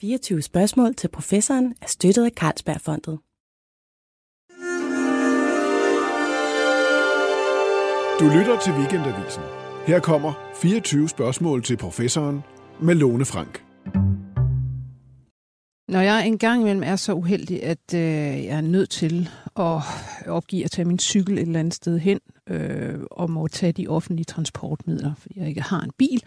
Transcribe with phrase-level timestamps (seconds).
[0.00, 3.18] 24 spørgsmål til professoren er støttet af Carlsbergfondet.
[8.20, 9.42] Du lytter til Weekendavisen.
[9.86, 12.40] Her kommer 24 spørgsmål til professoren
[12.82, 13.64] med Lone Frank.
[15.88, 18.00] Når jeg engang imellem er så uheldig, at øh,
[18.44, 19.82] jeg er nødt til at
[20.26, 23.88] opgive at tage min cykel et eller andet sted hen, øh, og må tage de
[23.88, 26.22] offentlige transportmidler, fordi jeg ikke har en bil,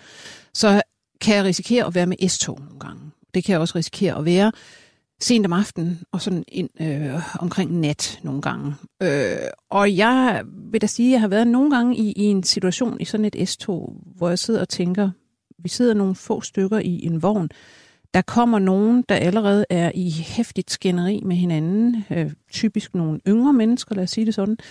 [0.54, 0.82] så
[1.22, 3.12] kan jeg risikere at være med S-tog nogle gange.
[3.34, 4.52] Det kan jeg også risikere at være
[5.22, 8.76] sent om aftenen og sådan ind øh, omkring nat nogle gange.
[9.04, 9.38] Øh,
[9.70, 12.98] og jeg vil da sige, at jeg har været nogle gange i, i en situation
[13.00, 15.10] i sådan et S-tog, hvor jeg sidder og tænker,
[15.60, 17.50] vi sidder nogle få stykker i en vogn,
[18.14, 23.54] der kommer nogen, der allerede er i hæftigt skænderi med hinanden, øh, typisk nogle yngre
[23.54, 24.66] mennesker, lad os sige det sådan, øh,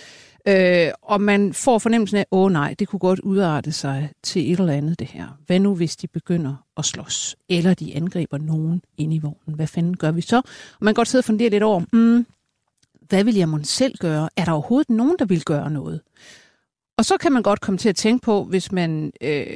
[0.49, 4.61] Øh, og man får fornemmelsen af, åh nej, det kunne godt udarte sig til et
[4.61, 5.39] eller andet det her.
[5.47, 9.57] Hvad nu, hvis de begynder at slås, eller de angriber nogen ind i vognen?
[9.57, 10.37] Hvad fanden gør vi så?
[10.37, 10.45] Og
[10.81, 12.27] man kan godt sidde og fundere lidt over, mm,
[13.09, 14.29] hvad vil jeg måske selv gøre?
[14.37, 16.01] Er der overhovedet nogen, der vil gøre noget?
[16.97, 19.47] Og så kan man godt komme til at tænke på, hvis man øh,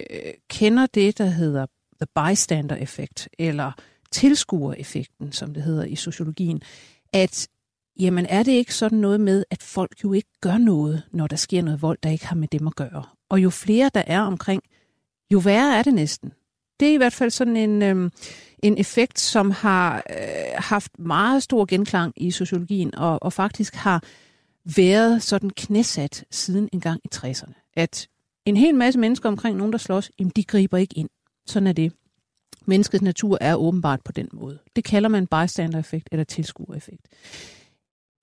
[0.50, 1.66] kender det, der hedder
[2.00, 3.72] the bystander effect, eller
[4.10, 6.62] tilskuereffekten, som det hedder i sociologien,
[7.12, 7.48] at
[7.98, 11.36] jamen er det ikke sådan noget med, at folk jo ikke gør noget, når der
[11.36, 13.04] sker noget vold, der ikke har med dem at gøre.
[13.28, 14.62] Og jo flere der er omkring,
[15.32, 16.32] jo værre er det næsten.
[16.80, 18.10] Det er i hvert fald sådan en, øh,
[18.58, 20.24] en effekt, som har øh,
[20.54, 24.02] haft meget stor genklang i sociologien, og, og faktisk har
[24.76, 27.72] været sådan knæsat siden en gang i 60'erne.
[27.76, 28.08] At
[28.44, 31.08] en hel masse mennesker omkring nogen, der slås, jamen de griber ikke ind.
[31.46, 31.92] Sådan er det.
[32.66, 34.58] Menneskets natur er åbenbart på den måde.
[34.76, 37.06] Det kalder man bystander-effekt eller tilskuereffekt.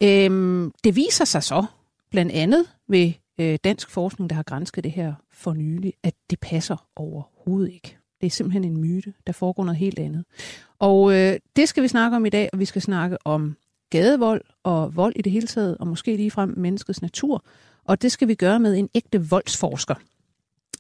[0.04, 1.66] Øhm, det viser sig så,
[2.12, 6.40] blandt andet ved øh, dansk forskning, der har grænsket det her for nylig, at det
[6.40, 7.98] passer overhovedet ikke.
[8.22, 9.14] Det er simpelthen en myte.
[9.28, 10.26] Der foregår noget helt andet.
[10.80, 13.58] Og øh, det skal vi snakke om i dag, og vi skal snakke om
[13.90, 17.46] gadevold og vold i det hele taget, og måske ligefrem menneskets natur.
[17.84, 19.96] Og det skal vi gøre med en ægte voldsforsker.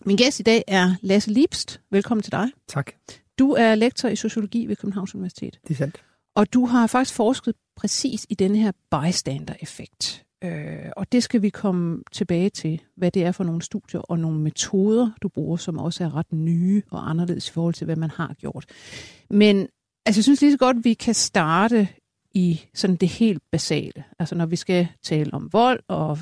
[0.05, 1.81] Min gæst i dag er Lasse Liebst.
[1.91, 2.47] Velkommen til dig.
[2.67, 2.91] Tak.
[3.39, 5.59] Du er lektor i sociologi ved Københavns Universitet.
[5.67, 6.03] Det er sandt.
[6.35, 10.25] Og du har faktisk forsket præcis i den her bystander-effekt.
[10.43, 14.19] Øh, og det skal vi komme tilbage til, hvad det er for nogle studier og
[14.19, 17.95] nogle metoder, du bruger, som også er ret nye og anderledes i forhold til, hvad
[17.95, 18.65] man har gjort.
[19.29, 19.67] Men
[20.05, 21.87] altså, jeg synes lige så godt, at vi kan starte
[22.33, 24.03] i sådan det helt basale.
[24.19, 26.19] Altså når vi skal tale om vold og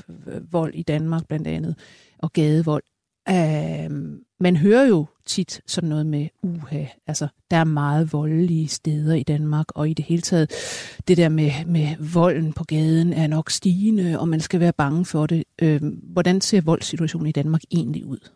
[0.51, 1.75] vold i Danmark blandt andet,
[2.17, 2.83] og gadevold.
[3.29, 3.89] Øh,
[4.39, 9.23] man hører jo tit sådan noget med uha, altså der er meget voldelige steder i
[9.23, 10.51] Danmark, og i det hele taget,
[11.07, 15.05] det der med, med volden på gaden er nok stigende, og man skal være bange
[15.05, 15.43] for det.
[15.61, 18.29] Øh, hvordan ser voldssituationen i Danmark egentlig ud?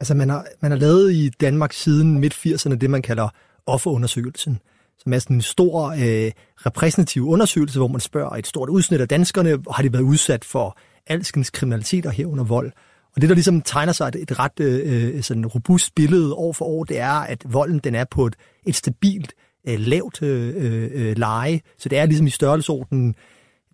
[0.00, 3.28] Altså man har, man har lavet i Danmark siden midt-80'erne det, man kalder
[3.66, 4.58] offerundersøgelsen,
[4.98, 9.08] som er sådan en stor øh, repræsentativ undersøgelse, hvor man spørger et stort udsnit af
[9.08, 12.72] danskerne, har de været udsat for alskens kriminalitet og herunder vold.
[13.16, 16.64] Og det, der ligesom tegner sig et, et ret øh, sådan robust billede år for
[16.64, 19.34] år, det er, at volden den er på et, et stabilt,
[19.68, 20.54] øh, lavt øh,
[20.92, 21.60] øh, leje.
[21.78, 23.14] Så det er ligesom i størrelsesordenen,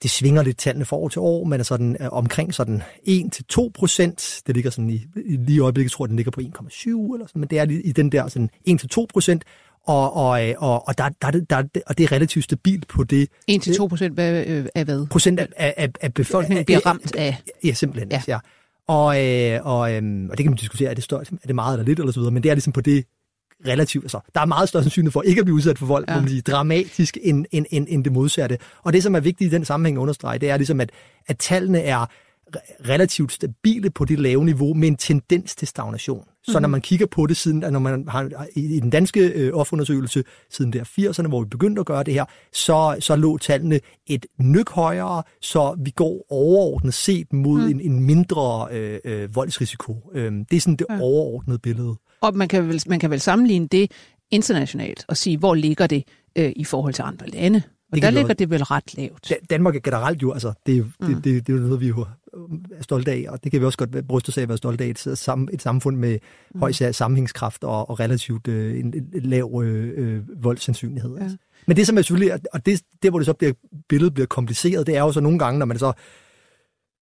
[0.02, 3.70] det svinger lidt tallene fra år til år, men er sådan øh, omkring sådan 1-2
[3.74, 4.42] procent.
[4.46, 7.40] Det ligger sådan i, lige i øjeblikket, tror jeg, den ligger på 1,7 eller sådan,
[7.40, 9.44] men det er i den der sådan 1-2 procent.
[9.86, 13.28] Og, og, øh, og, og, der, der, der, og det er relativt stabilt på det.
[13.50, 15.06] 1-2 procent af, af hvad?
[15.06, 17.42] Procent af, af, af befolkningen bliver ramt af.
[17.64, 18.10] Ja, simpelthen.
[18.10, 18.22] Ja.
[18.28, 18.38] ja.
[18.88, 21.74] Og, øh, og, øh, og det kan man diskutere, er det, større, er det meget
[21.74, 23.04] eller lidt, eller så videre, men det er ligesom på det
[23.66, 26.20] relativt, altså, der er meget større sandsynlighed for ikke at blive udsat for vold, ja.
[26.20, 28.58] man sige, dramatisk end, end, end, end det modsatte.
[28.82, 30.90] Og det, som er vigtigt i den sammenhæng at understrege, det er ligesom, at,
[31.26, 32.06] at tallene er
[32.88, 36.24] relativt stabile på det lave niveau med en tendens til stagnation.
[36.44, 40.24] Så når man kigger på det siden, når man har i den danske øh, offerundersøgelse
[40.50, 44.26] siden der 80'erne, hvor vi begyndte at gøre det her, så, så lå tallene et
[44.40, 47.70] nyk højere, så vi går overordnet set mod mm.
[47.70, 49.96] en, en mindre øh, øh, voldsrisiko.
[50.14, 51.00] Øh, det er sådan det ja.
[51.00, 51.96] overordnede billede.
[52.20, 53.92] Og man kan, vel, man kan vel sammenligne det
[54.30, 56.04] internationalt og sige, hvor ligger det
[56.38, 57.62] øh, i forhold til andre lande?
[57.92, 59.26] Og det der ligger det vel ret lavt.
[59.28, 61.06] Da, Danmark er generelt jo, altså, det, mm.
[61.06, 62.06] det, det, det er jo noget, vi jo
[62.78, 64.84] er stolte af, og det kan vi også godt bryste os af at være stolte
[64.84, 65.06] af, et,
[65.52, 66.18] et samfund med
[66.54, 66.60] mm.
[66.60, 71.16] høj sammenhængskraft og, og relativt øh, en, en lav øh, øh, voldssandsynlighed.
[71.16, 71.22] Ja.
[71.22, 71.36] Altså.
[71.66, 73.52] Men det som er selvfølgelig, og det, det hvor det så bliver,
[73.88, 75.92] billedet bliver kompliceret, det er jo så nogle gange, når man så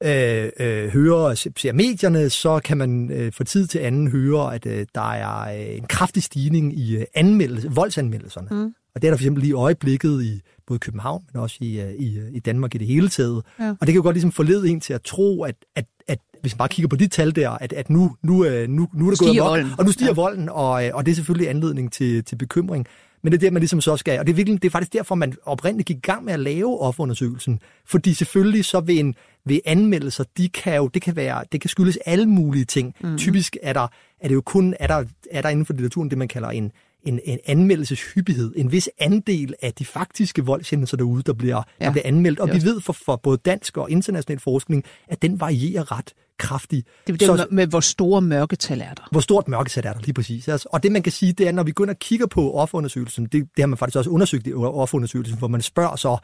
[0.05, 4.55] øh, øh, hører og ser medierne, så kan man øh, for tid til anden høre,
[4.55, 8.49] at øh, der er øh, en kraftig stigning i øh, anmeldelse, voldsanmeldelserne.
[8.51, 8.75] Mm.
[8.95, 10.41] Og det er der for eksempel lige i øjeblikket i
[10.71, 13.43] både København, men også i, øh, i, øh, i Danmark i det hele taget.
[13.61, 13.71] Ja.
[13.71, 16.55] Og det kan jo godt ligesom forlede en til at tro, at, at, at hvis
[16.55, 19.11] man bare kigger på de tal der, at, at nu, nu, øh, nu, nu er
[19.11, 20.15] det gået amok, og nu stiger ja.
[20.15, 22.87] volden, og, og det er selvfølgelig anledning til, til bekymring.
[23.23, 24.19] Men det er det, man ligesom så skal.
[24.19, 26.41] Og det er, virkelig, det er faktisk derfor, man oprindeligt gik i gang med at
[26.41, 27.61] lave offerundersøgelsen.
[27.87, 29.15] Fordi selvfølgelig så vil, en,
[29.47, 32.95] ved anmeldelser, de kan jo, det kan, være, det kan skyldes alle mulige ting.
[33.01, 33.19] Mm.
[33.19, 33.89] Typisk er, der,
[34.21, 36.73] er det jo kun, er der, er der inden for litteraturen det, man kalder en,
[37.03, 41.85] en, en anmeldelseshyppighed, en vis andel af de faktiske voldshændelser derude, der bliver, ja.
[41.85, 42.41] der bliver anmeldt.
[42.41, 46.87] Og vi ved for, for både dansk og international forskning, at den varierer ret kraftigt.
[47.07, 49.09] Det er det så, med, hvor store mørketal er der.
[49.11, 50.49] Hvor stort mørketal er der, lige præcis.
[50.49, 52.53] Altså, og det man kan sige, det er, når vi går ind og kigger på
[52.53, 56.19] offerundersøgelsen, det, det har man faktisk også undersøgt i offerundersøgelsen, hvor man spørger så,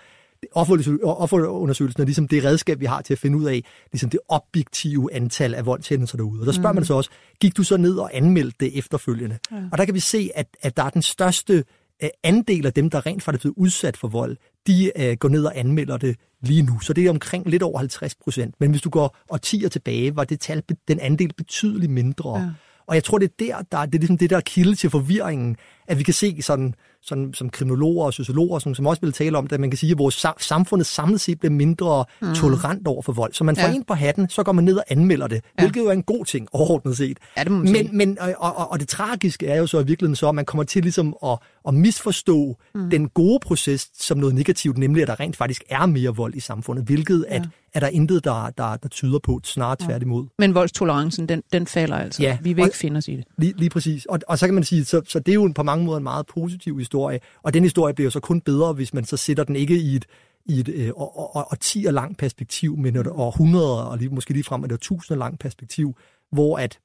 [0.55, 5.13] offerundersøgelsen er ligesom det redskab, vi har til at finde ud af ligesom det objektive
[5.13, 6.41] antal af voldshændelser derude.
[6.41, 6.77] Og der spørger mm.
[6.77, 7.11] man så også,
[7.41, 9.39] gik du så ned og anmeldte det efterfølgende?
[9.53, 9.57] Ja.
[9.73, 11.65] Og der kan vi se, at, at der er den største
[12.03, 14.37] uh, andel af dem, der rent faktisk er blevet udsat for vold,
[14.67, 16.81] de uh, går ned og anmelder det lige nu.
[16.81, 18.55] Så det er omkring lidt over 50 procent.
[18.61, 22.39] Men hvis du går årtier tilbage, var det tal, den andel betydeligt mindre.
[22.39, 22.49] Ja.
[22.87, 25.57] Og jeg tror, det er der, der det er ligesom det der kilde til forvirringen,
[25.87, 26.75] at vi kan se sådan,
[27.07, 29.79] sådan som kriminologer og sociologer, som, som også vil tale om det, at man kan
[29.79, 32.35] sige, at vores samfundet samlet set bliver mindre mm.
[32.35, 33.33] tolerant over for vold.
[33.33, 33.75] Så man får ja.
[33.75, 35.63] en på hatten, så går man ned og anmelder det, ja.
[35.63, 37.19] hvilket jo er en god ting, overordnet set.
[37.37, 40.29] Ja, det men, men, og, og, og det tragiske er jo så i virkeligheden så,
[40.29, 41.39] at man kommer til ligesom at,
[41.69, 42.91] at misforstå mm.
[42.91, 46.41] den gode proces som noget negativt, nemlig at der rent faktisk er mere vold i
[46.41, 47.35] samfundet, hvilket ja.
[47.35, 47.43] at,
[47.75, 49.87] er der intet, der, der, der tyder på, snart ja.
[49.87, 50.27] tværtimod.
[50.39, 52.23] Men voldstolerancen, den, den falder altså.
[52.23, 52.39] Ja.
[52.43, 53.25] Vi vil og, ikke finde os i det.
[53.39, 54.07] Lige, lige præcis.
[54.07, 56.03] Og, og så kan man sige, så, så det er jo på mange måder en
[56.03, 59.45] meget positiv historie, og den historie bliver jo så kun bedre, hvis man så sætter
[59.45, 60.07] den ikke i et,
[60.47, 64.81] i et øh, årtier langt perspektiv, men et århundreder, og lige, måske lige frem et
[64.81, 65.97] tusinder langt perspektiv,
[66.33, 66.79] hvor at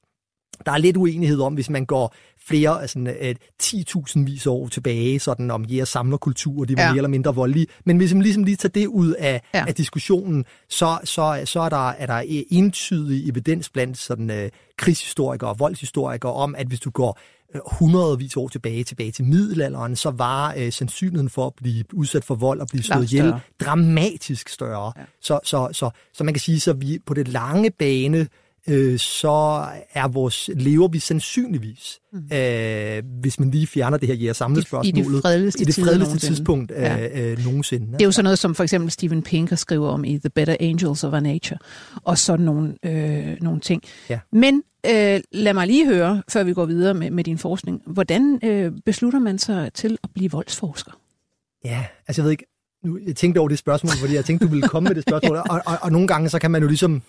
[0.66, 2.14] der er lidt uenighed om, hvis man går
[2.46, 6.88] flere, altså øh, 10.000 vis år tilbage, sådan om jæger samler kultur, de var ja.
[6.88, 7.66] mere eller mindre voldelige.
[7.84, 9.64] Men hvis man ligesom lige tager det ud af, ja.
[9.68, 15.50] af diskussionen, så, så, så er, der, er der entydig evidens blandt sådan, øh, krigshistorikere
[15.50, 17.20] og voldshistorikere om, at hvis du går
[17.54, 22.24] øh, hundredvis år tilbage, tilbage til middelalderen, så var øh, sandsynligheden for at blive udsat
[22.24, 24.92] for vold og blive slået ihjel dramatisk større.
[24.96, 25.02] Ja.
[25.20, 28.26] Så, så, så, så man kan sige, så vi på det lange bane
[28.68, 32.36] øh, så er vores, lever vi sandsynligvis, mm.
[32.36, 35.74] øh, hvis man lige fjerner det her ja, samlet spørgsmålet, i det fredeligste, i det
[35.74, 37.30] fredeligste tidspunkt øh, ja.
[37.30, 37.86] øh, nogensinde.
[37.92, 40.56] Det er jo sådan noget, som for eksempel Steven Pinker skriver om i The Better
[40.60, 41.58] Angels of Our Nature,
[42.02, 43.82] og sådan nogle, øh, nogle ting.
[44.10, 44.18] Ja.
[44.32, 48.38] Men øh, lad mig lige høre, før vi går videre med, med din forskning, hvordan
[48.44, 50.92] øh, beslutter man sig til at blive voldsforsker?
[51.64, 52.46] Ja, altså jeg ved ikke,
[52.84, 55.36] nu, jeg tænkte over det spørgsmål, fordi jeg tænkte, du ville komme med det spørgsmål,
[55.50, 57.02] og, og, og nogle gange så kan man jo ligesom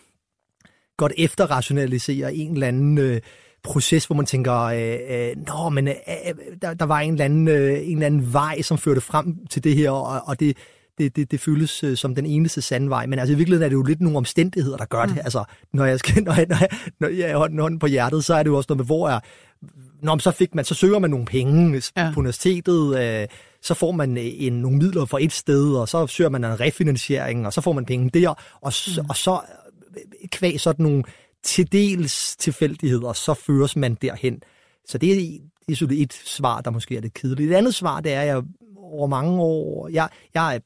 [0.97, 3.21] godt efterrationalisere en eller anden øh,
[3.63, 5.93] proces, hvor man tænker, øh, øh, nå, men øh,
[6.27, 9.47] øh, der, der var en eller, anden, øh, en eller anden vej, som førte frem
[9.47, 10.57] til det her, og, og det,
[10.97, 13.05] det, det, det føles øh, som den eneste sande vej.
[13.05, 15.15] Men altså i virkeligheden er det jo lidt nogle omstændigheder, der gør det.
[15.15, 15.21] Mm.
[15.23, 15.43] Altså,
[15.73, 16.69] når jeg, skal, når jeg, når jeg,
[16.99, 19.09] når jeg er hånden, hånden på hjertet, så er det jo også noget med, hvor
[19.09, 19.19] er,
[20.01, 22.11] når så, fik man, så søger man nogle penge ja.
[22.13, 23.27] på universitetet, øh,
[23.61, 26.59] så får man øh, en, nogle midler fra et sted, og så søger man en
[26.59, 28.29] refinansiering, og så får man penge der,
[28.61, 29.05] og, mm.
[29.09, 29.39] og så
[30.31, 31.03] kvæg sådan nogle
[31.43, 34.41] til dels tilfældigheder, så føres man derhen.
[34.85, 37.51] Så det er, det er et svar, der måske er lidt kedeligt.
[37.51, 38.43] Et andet svar, det er, at jeg
[38.77, 40.59] over mange år, jeg, jeg er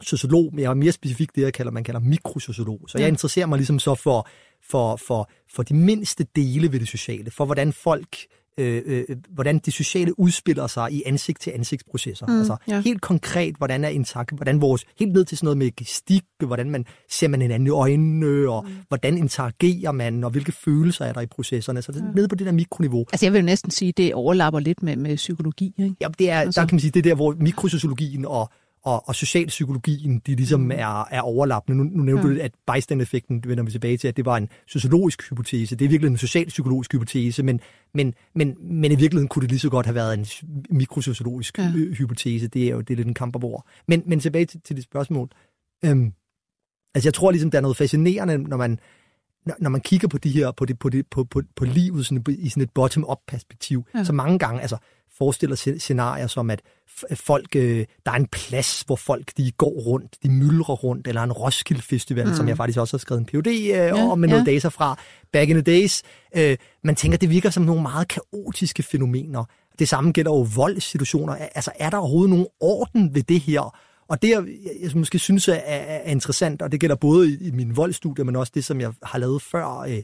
[0.00, 2.80] sociolog, men jeg er mere specifikt det, jeg kalder, man kalder mikrosociolog.
[2.88, 4.28] Så jeg interesserer mig ligesom så for,
[4.62, 8.16] for, for, for de mindste dele ved det sociale, for hvordan folk
[8.58, 12.26] Øh, øh, hvordan det sociale udspiller sig i ansigt-til-ansigtsprocesser.
[12.26, 12.80] Mm, altså ja.
[12.80, 16.70] helt konkret, hvordan er interak, hvordan vores, helt ned til sådan noget med gestik, hvordan
[16.70, 18.74] man ser man hinanden i øjnene, og mm.
[18.88, 21.82] hvordan interagerer man, og hvilke følelser er der i processerne.
[21.82, 22.06] Så det ja.
[22.14, 23.06] nede på det der mikroniveau.
[23.12, 25.74] Altså jeg vil næsten sige, det overlapper lidt med, med psykologi.
[25.78, 25.96] Ikke?
[26.00, 26.60] Ja, det er, altså.
[26.60, 28.50] der kan man sige, det er der, hvor mikrosociologien og
[28.84, 30.70] og, og socialpsykologien, de ligesom mm.
[30.70, 31.78] er, er overlappende.
[31.78, 32.34] Nu, nu nævnte ja.
[32.34, 35.76] du, at bystand-effekten, det vender vi tilbage til, at det var en sociologisk hypotese.
[35.76, 37.60] Det er virkelig en socialpsykologisk hypotese, men,
[37.94, 40.26] men, men, men i virkeligheden kunne det lige så godt have været en
[40.70, 41.70] mikrosociologisk ja.
[41.70, 42.48] hypotese.
[42.48, 43.60] Det er jo det er lidt en kamp over.
[43.88, 45.28] Men, men tilbage til, til det spørgsmål.
[45.84, 46.12] Øhm,
[46.94, 48.78] altså jeg tror ligesom, der er noget fascinerende, når man,
[49.58, 52.24] når, man kigger på de her, på, det, på, det, på, på, på livet sådan,
[52.28, 54.04] i sådan et bottom-up perspektiv, ja.
[54.04, 54.76] så mange gange, altså
[55.18, 56.60] forestiller scenarier som, at
[57.14, 61.22] folk, øh, der er en plads, hvor folk de går rundt, de myldrer rundt, eller
[61.22, 62.34] en Roskilde Festival, mm.
[62.34, 64.32] som jeg faktisk også har skrevet en PhD øh, ja, om med ja.
[64.32, 64.98] noget data fra
[65.32, 66.02] back in the days.
[66.36, 69.44] Øh, man tænker, det virker som nogle meget kaotiske fænomener.
[69.78, 71.34] Det samme gælder jo voldssituationer.
[71.34, 73.76] Altså, er der overhovedet nogen orden ved det her?
[74.08, 74.44] Og det, jeg,
[74.82, 78.24] jeg måske synes er, er, er interessant, og det gælder både i, i min voldstudie,
[78.24, 80.02] men også det, som jeg har lavet før, øh,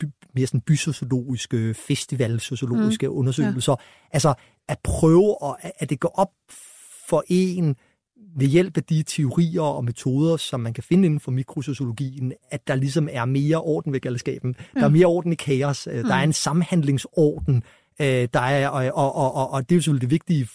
[0.00, 0.04] by,
[0.34, 3.14] mere sådan bysociologiske, festivalsociologiske mm.
[3.14, 3.72] undersøgelser.
[3.72, 4.06] Ja.
[4.12, 4.34] Altså
[4.68, 6.32] at prøve, at, at det går op
[7.08, 7.76] for en
[8.36, 12.66] ved hjælp af de teorier og metoder, som man kan finde inden for mikrosociologien, at
[12.66, 14.54] der ligesom er mere orden ved galskaben.
[14.74, 14.80] Ja.
[14.80, 15.88] Der er mere orden i kaos.
[15.92, 16.02] Mm.
[16.02, 17.62] Der er en samhandlingsorden.
[18.00, 20.48] Øh, der er, og, og, og, og det er jo selvfølgelig det vigtige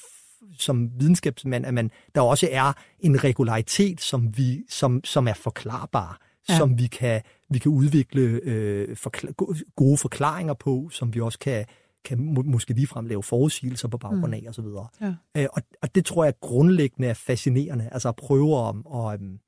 [0.58, 6.22] som videnskabsmand, at man, der også er en regularitet, som, vi, som, som er forklarbar,
[6.50, 6.58] ja.
[6.58, 9.34] som vi kan, vi kan udvikle øh, forkla-
[9.76, 11.66] gode forklaringer på, som vi også kan,
[12.06, 14.50] kan må, måske ligefrem lave forudsigelser på baggrund af mm.
[14.50, 14.66] osv.
[15.02, 15.14] Ja.
[15.38, 19.40] Øh, og, og det tror jeg grundlæggende er fascinerende, altså at prøve at, og, øhm,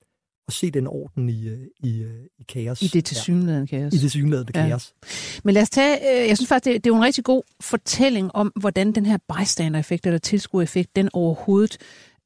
[0.49, 2.81] at se den orden i, øh, i, øh, i kaos.
[2.81, 3.77] I det tilsyneladende ja.
[3.77, 3.93] kaos.
[3.93, 4.67] I det tilsyneladende ja.
[4.67, 4.93] kaos.
[5.43, 7.43] Men lad os tage, øh, jeg synes faktisk, det, det er jo en rigtig god
[7.61, 11.77] fortælling om, hvordan den her bystander-effekt eller tilskuereffekt, den overhovedet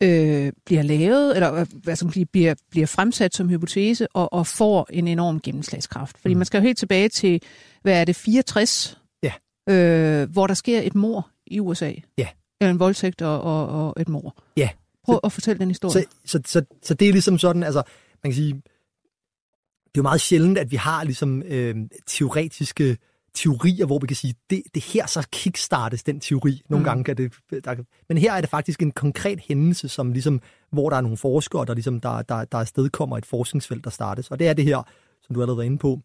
[0.03, 1.65] øh, bliver lavet, eller
[2.13, 6.17] sige, bliver, bliver fremsat som hypotese, og, og får en enorm gennemslagskraft.
[6.17, 6.37] Fordi mm.
[6.37, 7.41] man skal jo helt tilbage til,
[7.81, 8.99] hvad er det, 64?
[9.23, 9.33] Ja.
[9.69, 11.91] Øh, hvor der sker et mor i USA.
[12.17, 12.27] Ja.
[12.61, 14.35] Eller en voldtægt og, og, og et mor.
[14.57, 14.69] Ja.
[15.05, 15.91] Prøv at fortælle den historie.
[15.91, 17.83] Så, så, så, så det er ligesom sådan, altså,
[18.23, 21.75] man kan sige, det er jo meget sjældent, at vi har ligesom øh,
[22.07, 22.97] teoretiske
[23.33, 26.61] teorier, hvor vi kan sige, det, det her så kickstartes den teori.
[26.69, 26.85] Nogle mm.
[26.85, 27.33] gange kan det...
[27.65, 27.75] Der,
[28.09, 31.65] men her er det faktisk en konkret hændelse, som ligesom, hvor der er nogle forskere,
[31.65, 34.31] der, ligesom, der, der, der afsted kommer et forskningsfelt, der startes.
[34.31, 34.83] Og det er det her,
[35.21, 35.99] som du allerede var inde på,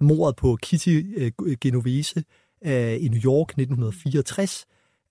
[0.00, 2.24] mordet på Kitty øh, Genovese
[2.64, 4.66] øh, i New York 1964,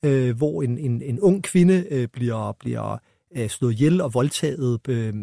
[0.05, 2.97] øh, hvor en, en, en ung kvinde øh, bliver, bliver
[3.35, 5.13] øh, slået ihjel og voldtaget øh,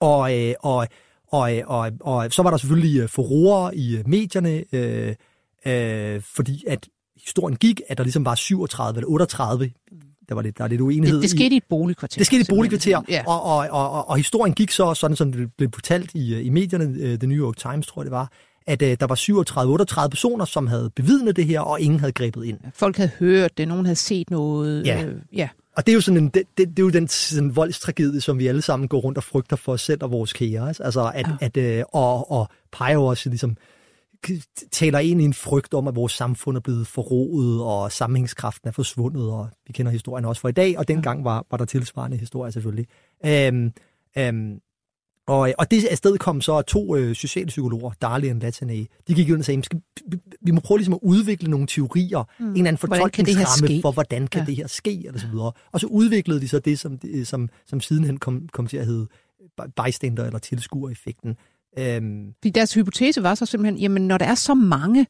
[0.00, 0.88] og, øh, og,
[1.28, 5.14] og, og, og så var der selvfølgelig øh, furore i øh, medierne, øh,
[5.66, 6.88] øh, fordi at
[7.24, 9.70] historien gik, at der ligesom var 37 eller 38
[10.28, 11.16] der var lidt, der er lidt uenighed.
[11.16, 12.18] Det, det skete i et boligkvarter.
[12.18, 13.22] Det skete i et boligkvarter, ja.
[13.26, 16.48] og, og, og, og, og historien gik så, sådan som det blev fortalt i, i
[16.48, 18.32] medierne, The New York Times tror jeg det var,
[18.66, 22.44] at uh, der var 37-38 personer, som havde bevidnet det her, og ingen havde grebet
[22.44, 22.58] ind.
[22.74, 24.86] Folk havde hørt det, nogen havde set noget.
[24.86, 25.04] Ja.
[25.04, 25.48] Øh, ja.
[25.76, 28.38] Og det er jo sådan en, det, det, det er jo den sådan voldstragedie, som
[28.38, 30.68] vi alle sammen går rundt og frygter for os selv og vores kære.
[30.68, 31.36] Altså at, ja.
[31.40, 33.56] at, øh, og, og peger også ligesom,
[34.72, 38.72] taler ind i en frygt om, at vores samfund er blevet forroet, og sammenhængskraften er
[38.72, 42.16] forsvundet, og vi kender historien også for i dag, og dengang var, var der tilsvarende
[42.16, 42.86] historie selvfølgelig.
[43.26, 43.72] Øhm,
[44.18, 44.60] øhm,
[45.26, 48.86] og, og det afsted kom så to øh, socialpsykologer, Darley og Latanay.
[49.08, 49.62] De gik ud og sagde,
[50.40, 52.44] vi må prøve ligesom at udvikle nogle teorier, mm.
[52.46, 54.46] en eller anden fortolkningsramme for, hvordan kan ja.
[54.46, 55.52] det her ske, eller så videre.
[55.72, 59.06] Og så udviklede de så det, som, som, som sidenhen kom, kom til at hedde
[59.84, 61.36] bystander eller tilskuereffekten.
[61.78, 62.32] Øhm.
[62.38, 65.06] Fordi deres hypotese var så simpelthen, jamen når der er så mange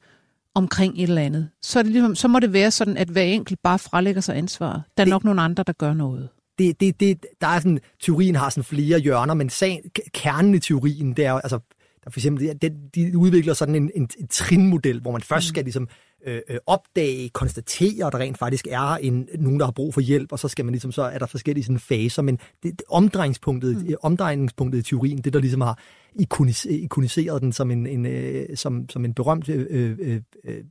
[0.54, 3.22] omkring et eller andet, så, er det ligesom, så må det være sådan, at hver
[3.22, 4.72] enkelt bare frelægger sig ansvar.
[4.96, 7.80] Der er det, nok nogle andre, der gør noget det, det, det, der er sådan,
[8.02, 9.80] teorien har sådan flere hjørner, men sagen,
[10.14, 11.58] kernen i teorien, det er jo, altså,
[12.04, 15.62] der for eksempel, det, de udvikler sådan en, en, en trinmodel, hvor man først skal
[15.62, 15.64] mm.
[15.64, 15.88] ligesom
[16.26, 20.00] øh, øh, opdage, konstatere, at der rent faktisk er en, nogen, der har brug for
[20.00, 22.82] hjælp, og så skal man ligesom, så er der forskellige sådan faser, men det, det
[22.88, 23.94] omdrejningspunktet, mm.
[24.02, 25.78] omdrejningspunktet i teorien, det der ligesom har
[26.68, 30.64] ikoniseret den som en, en, øh, som, som en berømt øh, øh, øh,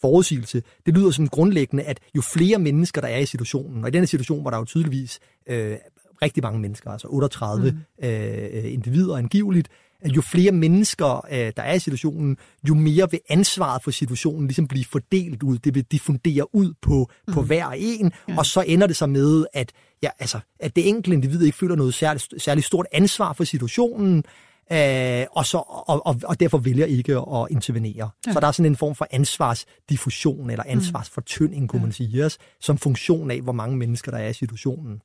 [0.00, 3.92] forudsigelse, det lyder som grundlæggende, at jo flere mennesker, der er i situationen, og i
[3.92, 5.76] denne situation var der jo tydeligvis øh,
[6.22, 8.06] rigtig mange mennesker, altså 38 mm.
[8.08, 9.68] øh, individer angiveligt,
[10.02, 12.36] at jo flere mennesker, øh, der er i situationen,
[12.68, 15.58] jo mere vil ansvaret for situationen ligesom blive fordelt ud.
[15.58, 17.34] Det vil diffundere ud på, mm.
[17.34, 18.38] på hver en, ja.
[18.38, 21.76] og så ender det så med, at, ja, altså, at det enkelte individ ikke føler
[21.76, 24.24] noget særligt, særligt stort ansvar for situationen,
[24.72, 28.10] øh, og, så, og, og, og derfor vælger ikke at intervenere.
[28.26, 28.32] Ja.
[28.32, 30.70] Så der er sådan en form for ansvarsdiffusion, eller mm.
[30.70, 31.86] ansvarsfortynding, kunne ja.
[31.86, 35.00] man sige, yes, som funktion af, hvor mange mennesker der er i situationen.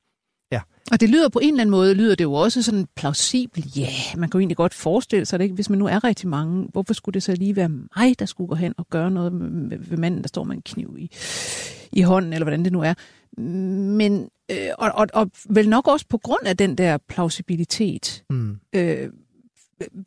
[0.52, 0.60] Ja.
[0.92, 3.76] Og det lyder på en eller anden måde, lyder det jo også sådan plausibelt.
[3.76, 5.54] Ja, yeah, man kan jo egentlig godt forestille sig det, ikke?
[5.54, 8.48] Hvis man nu er rigtig mange, hvorfor skulle det så lige være mig, der skulle
[8.48, 11.10] gå hen og gøre noget med, med manden, der står med en kniv i,
[11.92, 12.94] i hånden, eller hvordan det nu er.
[13.40, 18.58] Men, øh, og, og, og vel nok også på grund af den der plausibilitet, mm.
[18.72, 19.10] øh,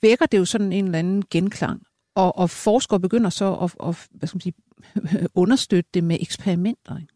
[0.01, 1.81] vækker det jo sådan en eller anden genklang.
[2.15, 4.53] Og, og forskere begynder så at, at hvad skal man sige,
[5.43, 6.97] understøtte det med eksperimenter.
[6.97, 7.13] Ikke?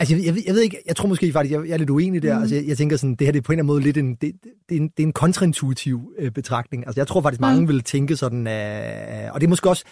[0.00, 2.22] Altså, jeg, jeg, jeg ved ikke, jeg tror måske faktisk, jeg, jeg er lidt uenig
[2.22, 2.34] der.
[2.34, 2.40] Mm.
[2.40, 3.96] Altså, jeg, jeg tænker sådan, det her det er på en eller anden måde lidt
[3.96, 4.32] en, det,
[4.68, 6.86] det er en, det er en kontraintuitiv øh, betragtning.
[6.86, 7.68] Altså, jeg tror faktisk, mange mm.
[7.68, 9.84] vil tænke sådan, øh, og det er måske også,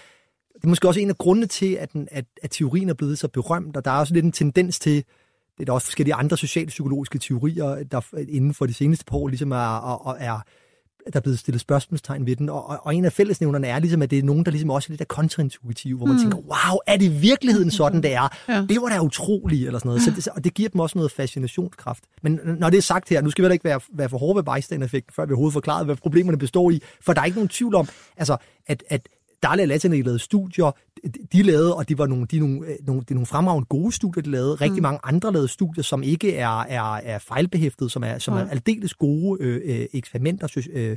[0.54, 3.18] det er måske også en af grundene til, at, den, at, at teorien er blevet
[3.18, 6.14] så berømt, og der er også lidt en tendens til, det er der også forskellige
[6.14, 10.40] andre socialpsykologiske teorier, der inden for de seneste par år ligesom er, er, er
[11.06, 14.10] der er blevet stillet spørgsmålstegn ved den, og, og en af fællesnævnerne er ligesom, at
[14.10, 16.22] det er nogen, der ligesom også er lidt af kontraintuitive, hvor man mm.
[16.22, 18.36] tænker, wow, er det i virkeligheden sådan, det er?
[18.48, 18.66] Ja.
[18.68, 20.02] Det var da utroligt, eller sådan noget.
[20.02, 22.04] Så det, og det giver dem også noget fascinationskraft.
[22.22, 24.36] Men når det er sagt her, nu skal vi heller ikke være, være for hårde
[24.36, 27.48] ved bystander-effekten, før vi overhovedet forklaret, hvad problemerne består i, for der er ikke nogen
[27.48, 29.08] tvivl om, altså, at, at
[29.42, 30.70] Dalia Latinay lavede studier,
[31.32, 33.92] de lavede, og de var nogle, de nogle, øh, nogle, det er nogle fremragende gode
[33.92, 34.54] studier, de lavede.
[34.54, 34.82] Rigtig mm.
[34.82, 38.94] mange andre lavede studier, som ikke er, er, er fejlbehæftet, som er, som er aldeles
[38.94, 40.96] gode øh, øh, eksperimenter, øh,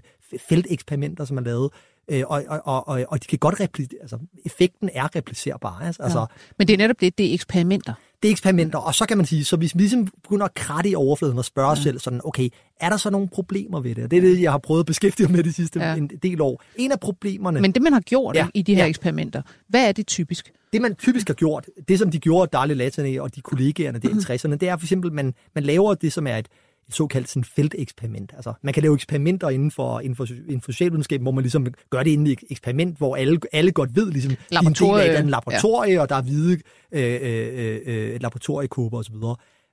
[0.49, 1.71] felteksperimenter, som er lavet.
[2.07, 5.79] Øh, og, og, og, og de kan godt replicere, altså effekten er replicerbar.
[5.83, 6.05] Altså, ja.
[6.05, 6.25] altså,
[6.57, 7.93] Men det er netop det, det er eksperimenter.
[8.24, 10.89] Det er eksperimenter, og så kan man sige, så hvis vi ligesom begynder at kratte
[10.89, 11.71] i overfladen og spørge ja.
[11.71, 14.03] os selv sådan, okay, er der så nogle problemer ved det?
[14.03, 15.95] Og det er det, jeg har prøvet at beskæftige mig med de sidste ja.
[15.95, 16.63] en del år.
[16.75, 17.62] En af problemerne...
[17.62, 18.47] Men det, man har gjort ja.
[18.53, 18.89] i de her ja.
[18.89, 20.51] eksperimenter, hvad er det typisk?
[20.74, 24.09] Det, man typisk har gjort, det som de gjorde, Darle Latane og de kollegaerne der
[24.09, 24.59] i 60'erne, mhm.
[24.59, 26.47] det er for eksempel, man, man laver det, som er et,
[26.88, 28.34] et såkaldt sådan felteksperiment.
[28.36, 31.68] Altså, man kan lave eksperimenter inden for, inden for, inden for socialvidenskab, hvor man ligesom
[31.89, 34.74] gør det inden i et eksperiment, hvor alle, alle godt ved, ligesom, de er en
[34.74, 36.01] del af et laboratorie, ja.
[36.01, 36.60] og der er hvide
[36.92, 39.15] øh, øh, øh, laboratoriekåber osv.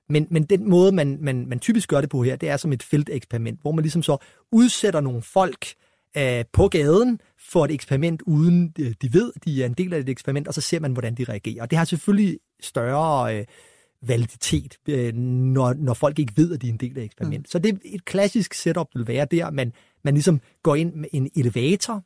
[0.09, 2.73] Men, men den måde, man, man, man typisk gør det på her, det er som
[2.73, 4.17] et felteksperiment, hvor man ligesom så
[4.51, 5.67] udsætter nogle folk
[6.17, 7.19] øh, på gaden
[7.51, 10.53] for et eksperiment, uden øh, de ved, de er en del af et eksperiment, og
[10.53, 11.61] så ser man, hvordan de reagerer.
[11.61, 13.37] Og det har selvfølgelig større...
[13.37, 13.45] Øh,
[14.07, 17.47] validitet, øh, når, når folk ikke ved, at de er en del af eksperimentet.
[17.47, 17.51] Mm.
[17.51, 21.09] Så det er et klassisk setup, vil være der, man, man ligesom går ind med
[21.11, 22.03] en elevator,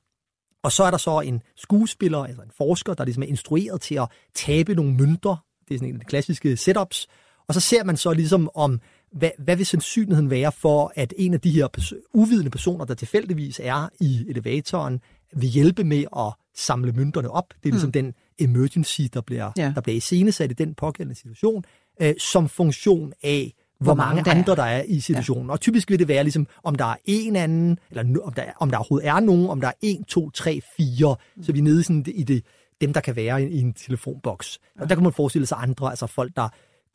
[0.63, 3.95] og så er der så en skuespiller, altså en forsker, der ligesom er instrueret til
[3.95, 5.45] at tabe nogle mønter.
[5.67, 7.07] Det er sådan en af de klassiske setups.
[7.47, 8.79] Og så ser man så ligesom om,
[9.11, 12.93] hvad, hvad vil sandsynligheden være for, at en af de her pers- uvidende personer, der
[12.93, 14.99] tilfældigvis er i elevatoren,
[15.33, 17.53] vil hjælpe med at samle mønterne op.
[17.63, 17.91] Det er ligesom mm.
[17.91, 19.71] den emergency, der bliver, ja.
[19.75, 21.63] der bliver iscenesat i den pågældende situation
[22.01, 25.45] øh, som funktion af, hvor, hvor mange, mange der andre der er i situationen.
[25.45, 25.51] Ja.
[25.51, 28.69] Og typisk vil det være ligesom, om der er en anden, eller om der, om
[28.69, 31.43] der overhovedet er nogen, om der er en, to, tre, fire, mm.
[31.43, 32.45] så vi er nede i, sådan, i det,
[32.81, 34.59] dem, der kan være i, i en telefonboks.
[34.75, 34.81] Ja.
[34.81, 36.49] Og der kan man forestille sig andre, altså folk, der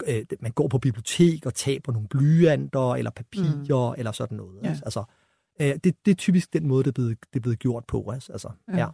[0.06, 3.98] øh, man går på bibliotek og taber nogle blyanter, eller papirer, mm.
[3.98, 4.62] eller sådan noget.
[4.62, 4.68] Ja.
[4.68, 5.04] Altså,
[5.60, 8.10] øh, det, det er typisk den måde, det er blevet, det er blevet gjort på.
[8.10, 8.78] Altså, ja.
[8.78, 8.86] Ja.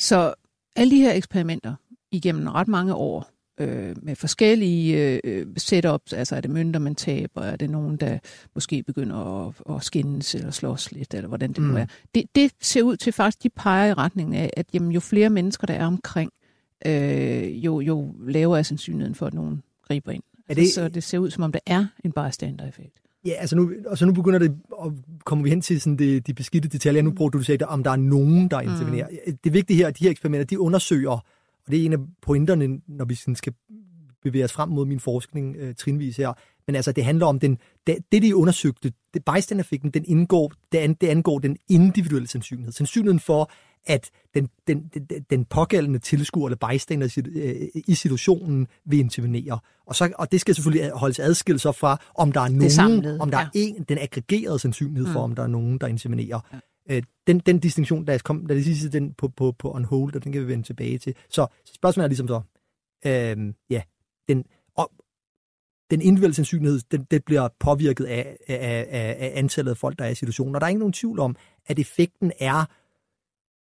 [0.00, 0.34] Så
[0.76, 1.74] alle de her eksperimenter
[2.10, 3.30] igennem ret mange år,
[3.60, 6.12] øh, med forskellige øh, setups.
[6.12, 7.42] Altså er det mønter, man taber?
[7.42, 8.18] Er det nogen, der
[8.54, 11.68] måske begynder at, at skændes eller slås lidt, eller hvordan det mm.
[11.68, 11.86] nu er?
[12.14, 15.30] Det, det ser ud til faktisk, de peger i retning af, at jamen, jo flere
[15.30, 16.30] mennesker, der er omkring,
[16.86, 20.22] øh, jo, jo lavere er sandsynligheden for, at nogen griber ind.
[20.48, 20.68] Er det...
[20.68, 22.98] Så det ser ud, som om der er en bystander-effekt.
[23.24, 24.94] Ja, altså nu, og så nu begynder det, og
[25.24, 27.02] kommer vi hen til sådan de, de beskidte detaljer.
[27.02, 29.08] Nu bruger du, du sagde, om der er nogen, der intervenerer.
[29.26, 29.36] Mm.
[29.44, 31.24] Det vigtige her, at de her eksperimenter, de undersøger
[31.66, 33.52] og det er en af pointerne, når vi sådan skal
[34.22, 36.32] bevæge os frem mod min forskning øh, trinvis her.
[36.66, 40.78] Men altså, det handler om, den, det, det de undersøgte, det bystandereffekten, den indgår, det,
[40.78, 42.72] an, det angår den individuelle sandsynlighed.
[42.72, 43.50] Sandsynligheden for,
[43.86, 49.58] at den, den, den, den pågældende tilskuer eller bystander øh, i situationen vil intervenere.
[49.86, 53.20] Og, så, og det skal selvfølgelig holdes adskilt så fra, om der er nogen, samlede,
[53.20, 53.44] om der ja.
[53.44, 55.12] er en, den aggregerede sandsynlighed mm.
[55.12, 56.40] for, om der er nogen, der intervenerer.
[56.52, 56.58] Ja.
[56.90, 60.14] Øh, den, den distinktion, der kom, der det sidste den på, på, på on hold,
[60.14, 61.14] og den kan vi vende tilbage til.
[61.28, 62.40] Så, så spørgsmålet er ligesom så,
[63.06, 63.82] øh, ja,
[64.28, 64.92] den, og,
[65.90, 70.04] den individuelle sandsynlighed, den, det bliver påvirket af, af, af, af antallet af folk, der
[70.04, 70.54] er i situationen.
[70.54, 72.60] Og der er ikke nogen tvivl om, at effekten er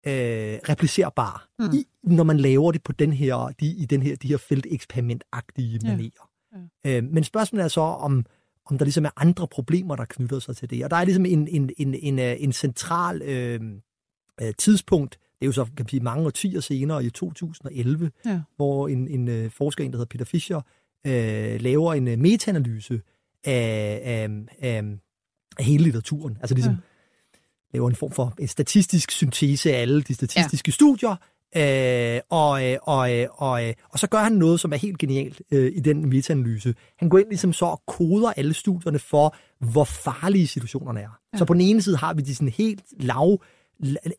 [0.06, 1.64] øh, replicerbar, mm.
[1.64, 5.78] i, når man laver det på den her, de, i den her, de her felteksperimentagtige
[5.82, 6.30] manerer.
[6.84, 6.90] Ja.
[6.90, 6.96] Ja.
[6.96, 8.24] Øh, men spørgsmålet er så, om,
[8.70, 10.84] om der ligesom er andre problemer, der knytter sig til det.
[10.84, 13.60] Og der er ligesom en, en, en, en, øh, en central øh,
[14.40, 18.40] øh, tidspunkt, det er jo så kan man sige, mange årtier senere, i 2011, ja.
[18.56, 20.60] hvor en, en øh, forsker, der hedder Peter Fischer,
[21.06, 23.00] øh, laver en metaanalyse
[23.44, 24.28] af, af,
[24.58, 24.82] af,
[25.58, 26.36] af hele litteraturen.
[26.40, 26.78] Altså ligesom ja.
[27.74, 30.72] laver en form for en statistisk syntese af alle de statistiske ja.
[30.72, 31.16] studier,
[31.56, 34.98] Øh, og, øh, og, øh, og, øh, og så gør han noget, som er helt
[34.98, 36.74] genialt øh, i den metaanalyse.
[36.98, 41.18] Han går ind ligesom så og koder alle studierne for, hvor farlige situationerne er.
[41.32, 41.38] Ja.
[41.38, 43.42] Så på den ene side har vi de sådan helt lav,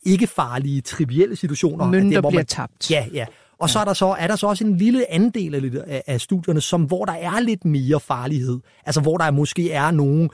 [0.04, 1.88] ikke farlige, trivielle situationer.
[1.88, 2.92] Mønter der, hvor bliver man, tabt.
[2.92, 3.26] Ja, ja.
[3.60, 3.72] Og ja.
[3.72, 6.84] så er der så er der så også en lille andel af, af studierne, som
[6.84, 8.60] hvor der er lidt mere farlighed.
[8.86, 10.30] Altså hvor der måske er nogen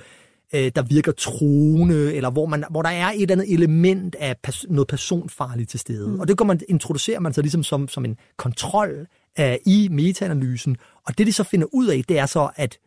[0.53, 4.35] øh, der virker truende, eller hvor, man, hvor der er et eller andet element af
[4.47, 6.07] pers- noget personfarligt til stede.
[6.07, 6.19] Mm.
[6.19, 9.07] Og det går man, introducerer man så ligesom som, som en kontrol
[9.39, 10.77] øh, i metaanalysen.
[11.07, 12.77] Og det, de så finder ud af, det er så, at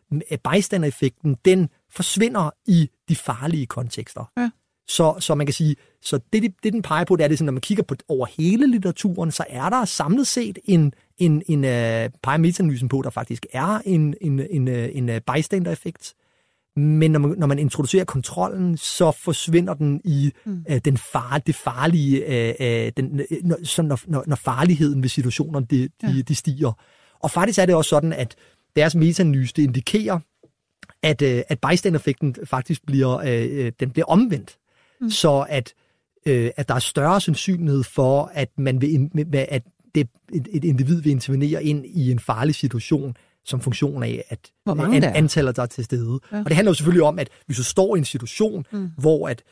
[0.43, 4.31] bystander-effekten, den forsvinder i de farlige kontekster.
[4.37, 4.49] Ja.
[4.87, 7.37] Så, så man kan sige, så det, det, det den peger på, det er, det
[7.37, 11.43] sådan, når man kigger på over hele litteraturen, så er der samlet set en, en,
[11.47, 16.13] en uh, peger metaanalysen på, der faktisk er en, en, en, en, en uh, bystander-effekt.
[16.79, 20.65] Men når man, når man introducerer kontrollen, så forsvinder den i mm.
[20.69, 25.01] øh, den far, det farlige, øh, øh den, øh, når, så når, når, når farligheden
[25.01, 26.21] ved situationerne de, de, ja.
[26.21, 26.71] de stiger.
[27.19, 28.35] Og faktisk er det også sådan, at
[28.75, 30.19] deres metaanalyse det indikerer,
[31.03, 34.57] at, øh, at bystander-effekten faktisk bliver, øh, øh, den bliver omvendt.
[35.01, 35.09] Mm.
[35.09, 35.73] Så at,
[36.25, 39.63] øh, at der er større sandsynlighed for, at man vil, at
[39.95, 43.15] det, et, et individ vil intervenere ind i en farlig situation,
[43.49, 46.19] som funktion af, at Hvor mange an, antallet der er til stede.
[46.31, 46.39] Ja.
[46.39, 48.91] Og det handler jo selvfølgelig om, at hvis du står i en situation, mm.
[48.97, 49.43] hvor at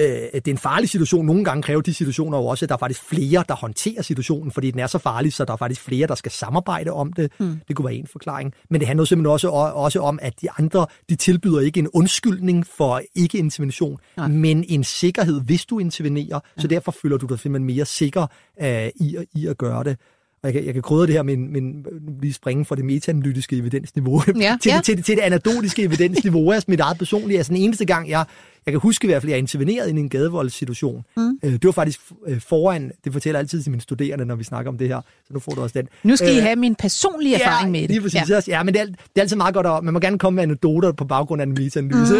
[0.00, 1.26] øh, det er en farlig situation.
[1.26, 4.52] Nogle gange kræver de situationer jo også, at der er faktisk flere, der håndterer situationen,
[4.52, 7.32] fordi den er så farlig, så der er faktisk flere, der skal samarbejde om det.
[7.40, 7.60] Mm.
[7.68, 8.54] Det kunne være en forklaring.
[8.70, 12.66] Men det handler simpelthen også, også om, at de andre, de tilbyder ikke en undskyldning
[12.66, 14.28] for ikke-intervention, Nej.
[14.28, 16.40] men en sikkerhed, hvis du intervenerer.
[16.56, 16.62] Ja.
[16.62, 18.26] Så derfor føler du dig simpelthen mere sikker
[18.62, 19.96] øh, i, i at gøre det.
[20.42, 22.84] Og jeg kan, jeg kan krydre det her med, med, med lige springe fra det
[22.84, 24.80] metaanalytiske evidensniveau ja, til, ja.
[24.84, 26.52] Til, til, til det anekdotiske evidensniveau.
[26.52, 27.38] Altså mit eget personlige.
[27.38, 28.24] Altså den eneste gang, jeg
[28.70, 31.04] jeg kan huske i hvert fald, at jeg intervenerede i en gadevoldssituation.
[31.16, 31.38] Mm.
[31.42, 34.44] Øh, det var faktisk øh, foran, det fortæller jeg altid til mine studerende, når vi
[34.44, 35.88] snakker om det her, så nu får du også den.
[36.02, 37.90] Nu skal øh, I have min personlige erfaring ja, med det.
[37.90, 38.30] Lige præcis.
[38.30, 40.34] Ja, ja men det er, det er altid meget godt, at man må gerne komme
[40.34, 42.14] med anekdoter på baggrund af en meta-analyse.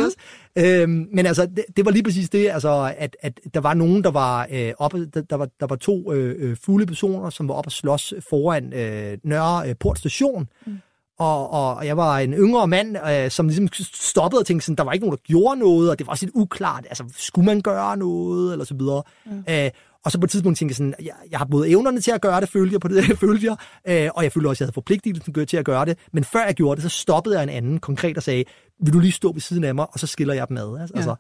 [0.57, 0.63] Mm.
[0.63, 4.05] Øhm, men altså, det, det, var lige præcis det, altså, at, at der var nogen,
[4.05, 7.49] der var øh, oppe, der, der, var, der var to øh, øh fulde personer, som
[7.49, 10.49] var oppe og slås foran øh, Nørre øh, Port Station.
[10.67, 10.79] Mm
[11.21, 14.85] og, og jeg var en yngre mand, øh, som ligesom stoppede og tænkte sådan, der
[14.85, 17.61] var ikke nogen, der gjorde noget, og det var også lidt uklart, altså skulle man
[17.61, 19.03] gøre noget, eller så videre.
[19.27, 19.45] Mm.
[19.49, 19.71] Øh,
[20.05, 22.21] og så på et tidspunkt tænkte jeg sådan, jeg, jeg har både evnerne til at
[22.21, 23.57] gøre det, følte jeg på det, følte jeg,
[23.89, 25.99] øh, og jeg følte også, at jeg havde forpligtelsen til at gøre det.
[26.13, 28.45] Men før jeg gjorde det, så stoppede jeg en anden konkret og sagde,
[28.83, 30.81] vil du lige stå ved siden af mig, og så skiller jeg dem ad.
[30.81, 30.99] Altså, ja.
[30.99, 31.15] altså,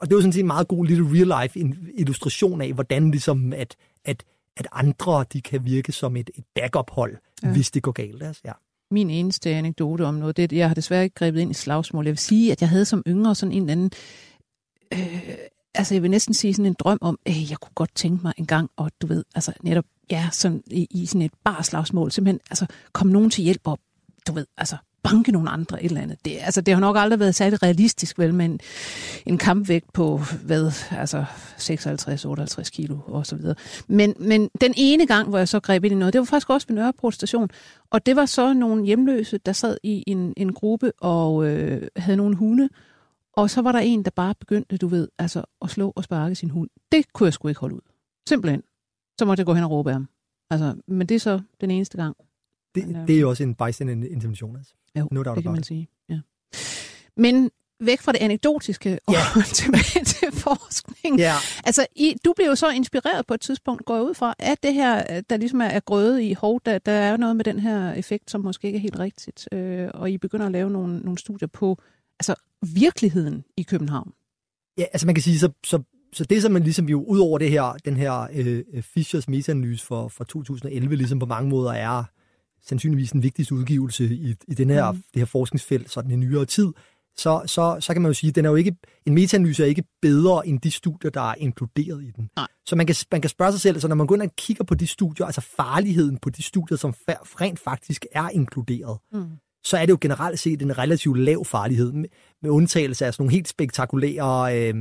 [0.00, 1.58] og det var sådan set en meget god lille real-life
[1.94, 4.24] illustration af, hvordan ligesom, at, at,
[4.56, 7.52] at andre de kan virke som et, et backup-hold, ja.
[7.52, 8.22] hvis det går galt.
[8.22, 8.52] Altså, ja
[8.90, 10.36] min eneste anekdote om noget.
[10.36, 12.04] Det, jeg har desværre ikke grebet ind i slagsmål.
[12.04, 13.90] Jeg vil sige, at jeg havde som yngre sådan en eller anden...
[14.92, 15.34] Øh,
[15.74, 18.32] altså, jeg vil næsten sige sådan en drøm om, at jeg kunne godt tænke mig
[18.36, 22.40] en gang, og du ved, altså netop, ja, sådan i, i sådan et barslagsmål, simpelthen,
[22.50, 23.78] altså, kom nogen til hjælp op,
[24.26, 24.76] du ved, altså,
[25.10, 26.24] banke nogle andre et eller andet.
[26.24, 28.60] Det, altså, det har nok aldrig været særlig realistisk, vel, men
[29.26, 31.24] en kampvægt på, hvad, altså
[31.58, 33.54] 56-58 kilo og så videre.
[33.88, 36.50] Men, men den ene gang, hvor jeg så greb ind i noget, det var faktisk
[36.50, 37.48] også ved Nørreport station,
[37.90, 42.16] og det var så nogle hjemløse, der sad i en, en gruppe og øh, havde
[42.16, 42.68] nogle hunde,
[43.32, 46.34] og så var der en, der bare begyndte, du ved, altså at slå og sparke
[46.34, 46.70] sin hund.
[46.92, 47.80] Det kunne jeg sgu ikke holde ud.
[48.28, 48.62] Simpelthen.
[49.18, 50.08] Så måtte jeg gå hen og råbe af ham.
[50.50, 52.16] Altså, men det er så den eneste gang.
[52.74, 54.74] Det, men, øh, det er jo også en bystander intervention, altså.
[54.98, 55.88] Jo, no det kan man sige.
[56.08, 56.20] Ja.
[57.16, 59.42] Men væk fra det anekdotiske og ja.
[59.62, 61.18] tilbage til forskning.
[61.18, 61.34] Ja.
[61.64, 64.74] Altså, I, du blev jo så inspireret på et tidspunkt, går ud fra, at det
[64.74, 67.92] her, der ligesom er, er grøde i hov, der, der er noget med den her
[67.92, 71.18] effekt, som måske ikke er helt rigtigt, øh, og I begynder at lave nogle, nogle
[71.18, 71.78] studier på
[72.20, 72.34] altså,
[72.74, 74.12] virkeligheden i København.
[74.78, 75.82] Ja, altså man kan sige, så, så,
[76.12, 79.86] så det som man ligesom jo ud over det her, den her øh, Fischers meta-analyse
[79.86, 82.04] for, for 2011, ligesom på mange måder er
[82.68, 85.02] sandsynligvis den vigtigste udgivelse i, i den her, mm.
[85.14, 86.72] det her forskningsfelt sådan i nyere tid,
[87.16, 88.76] så, så, så kan man jo sige, at den er jo ikke,
[89.06, 92.30] en metaanalyse er ikke bedre end de studier, der er inkluderet i den.
[92.36, 92.46] Nej.
[92.66, 94.64] Så man kan, man kan spørge sig selv, så når man går ind og kigger
[94.64, 99.26] på de studier, altså farligheden på de studier, som rent faktisk er inkluderet, mm.
[99.64, 102.08] så er det jo generelt set en relativt lav farlighed, med,
[102.42, 104.74] med undtagelse af sådan nogle helt spektakulære øh,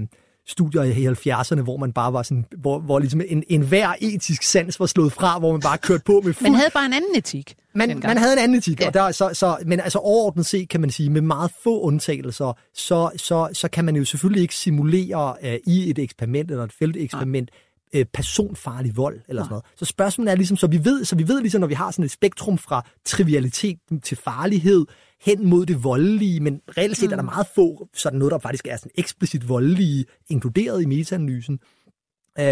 [0.47, 4.43] studier i 70'erne, hvor man bare var sådan, hvor, hvor ligesom en, en hver etisk
[4.43, 6.49] sans var slået fra, hvor man bare kørte på med fuld...
[6.49, 7.55] Man havde bare en anden etik.
[7.73, 8.87] Man, man havde en anden etik, ja.
[8.87, 12.53] og der, så, så, men altså overordnet set kan man sige, med meget få undtagelser,
[12.73, 16.73] så, så, så kan man jo selvfølgelig ikke simulere uh, i et eksperiment eller et
[16.73, 17.51] felteksperiment
[17.95, 19.65] uh, personfarlig vold eller sådan noget.
[19.75, 22.05] Så spørgsmålet er ligesom, så vi ved, så vi ved ligesom, når vi har sådan
[22.05, 24.85] et spektrum fra trivialitet til farlighed,
[25.21, 27.11] hen mod det voldelige, men reelt set mm.
[27.11, 27.29] er der mm.
[27.29, 31.59] meget få sådan noget, der faktisk er sådan eksplicit voldelige, inkluderet i metaanalysen.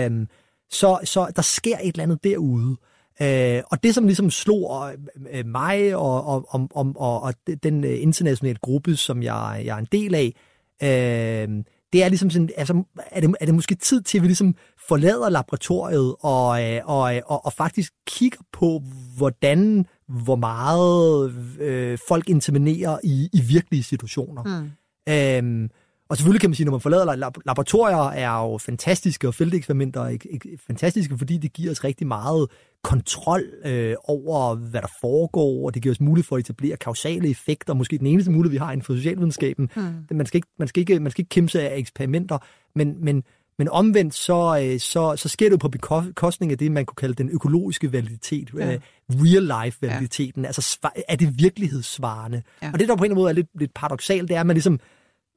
[0.08, 0.28] Um,
[0.70, 2.78] så, så der sker et eller andet derude.
[3.22, 7.84] Uh, og det, som ligesom slog uh, mig og, og, og, og, og, og den
[7.84, 10.34] uh, internationale gruppe, som jeg, jeg er en del af,
[10.82, 14.28] uh, det er ligesom sådan, altså, er det, er det måske tid til, at vi
[14.28, 14.56] ligesom
[14.88, 16.50] forlader laboratoriet og,
[16.84, 18.84] og, og, og faktisk kigger på,
[19.18, 24.44] hvordan hvor meget øh, folk intervenerer i, i virkelige situationer.
[24.44, 24.72] Mm.
[25.14, 25.70] Øhm,
[26.10, 30.10] og selvfølgelig kan man sige, når man forlader laboratorier, er jo fantastiske, og felteksperimenter er
[30.10, 32.50] ikke, ikke, fantastiske, fordi det giver os rigtig meget
[32.84, 37.30] kontrol øh, over, hvad der foregår, og det giver os mulighed for at etablere kausale
[37.30, 37.74] effekter.
[37.74, 39.70] Måske den eneste mulighed, vi har inden for socialvidenskaben.
[39.76, 40.18] Mm.
[40.18, 42.38] Man, skal ikke, man, skal ikke, man skal ikke kæmpe sig af eksperimenter,
[42.76, 43.24] men, men
[43.58, 46.96] men omvendt, så, øh, så, så sker det jo på bekostning af det, man kunne
[46.96, 48.74] kalde den økologiske validitet, ja.
[48.74, 50.42] Øh, real-life-validiteten.
[50.42, 50.48] Ja.
[50.48, 52.42] Altså, er det virkelighedssvarende?
[52.62, 52.72] Ja.
[52.74, 54.48] Og det, der på en eller anden måde er lidt, lidt paradoxalt, det er, at
[54.48, 54.80] man ligesom,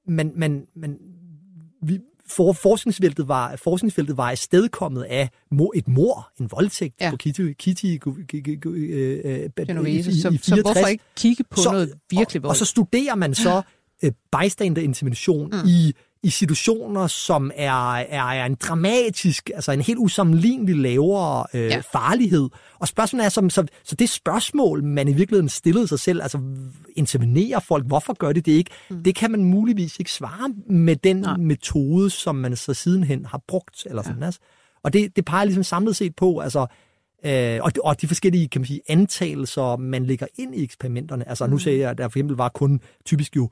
[0.09, 0.99] man, man, man,
[1.83, 5.31] vi, for forskningsfeltet var, forskningsfeltet var afstedkommet af
[5.75, 7.11] et mor, en voldtægt ja.
[7.11, 10.11] på Kitty, Kitty øh, Genovese.
[10.11, 10.45] i, i, så, i 64.
[10.45, 12.49] Så hvorfor ikke kigge på så, noget virkelig vold?
[12.49, 13.63] Og, og så studerer man så
[14.03, 15.69] øh, bystander intervention mm.
[15.69, 15.95] i
[16.27, 21.83] i situationer, som er, er, er en dramatisk, altså en helt usammenlignelig lavere øh, ja.
[21.93, 22.49] farlighed.
[22.79, 26.39] Og spørgsmålet er, som, så, så det spørgsmål, man i virkeligheden stillede sig selv, altså
[26.97, 29.03] intervenerer folk, hvorfor gør det det ikke, mm.
[29.03, 31.37] det kan man muligvis ikke svare med den Nej.
[31.37, 33.87] metode, som man så sidenhen har brugt.
[33.87, 34.27] Eller sådan, ja.
[34.27, 34.41] altså.
[34.83, 36.67] Og det, det peger ligesom samlet set på, altså,
[37.25, 41.29] Øh, og, de, og de forskellige kan man sige, antagelser, man lægger ind i eksperimenterne.
[41.29, 41.51] Altså mm.
[41.51, 43.51] nu sagde jeg, at der for eksempel var kun typisk jo,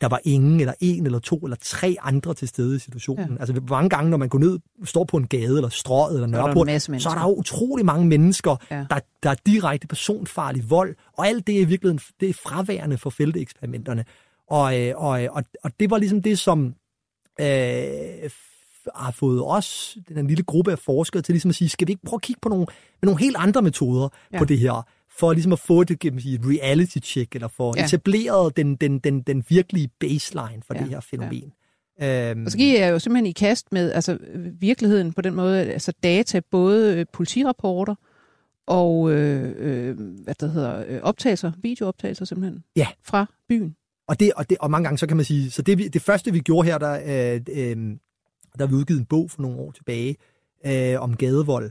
[0.00, 3.30] der var ingen, eller en, eller to, eller tre andre til stede i situationen.
[3.30, 3.36] Ja.
[3.40, 6.66] Altså mange gange, når man går ned, står på en gade, eller strået, eller nørreport,
[7.02, 8.86] så er der jo utrolig mange mennesker, ja.
[8.90, 12.98] der, der er direkte personfarlig vold, og alt det er i virkeligheden det er fraværende
[12.98, 14.04] for felteeksperimenterne.
[14.48, 16.74] Og, øh, og, og, og det var ligesom det, som
[17.40, 17.46] øh,
[18.94, 22.04] har fået os, den lille gruppe af forskere, til ligesom at sige, skal vi ikke
[22.06, 22.66] prøve at kigge på nogle,
[23.02, 24.38] med nogle helt andre metoder ja.
[24.38, 24.86] på det her,
[25.18, 27.84] for ligesom at få det, kan man sige, reality check, eller for ja.
[27.84, 30.80] etableret den, den, den, den virkelige baseline for ja.
[30.80, 31.52] det her fænomen.
[32.00, 32.30] Ja.
[32.30, 34.18] Øhm, og så giver jeg jo simpelthen i kast med altså,
[34.60, 37.94] virkeligheden på den måde, altså data, både øh, politirapporter
[38.66, 42.86] og øh, øh, hvad der hedder, øh, optagelser, videooptagelser simpelthen, ja.
[43.02, 43.76] fra byen.
[44.08, 46.02] Og, det, og, det, og mange gange, så kan man sige, så det, vi, det
[46.02, 46.92] første, vi gjorde her, der,
[47.34, 47.96] øh, øh,
[48.58, 50.16] der vi udgivet en bog for nogle år tilbage
[50.66, 51.70] øh, om gadevold,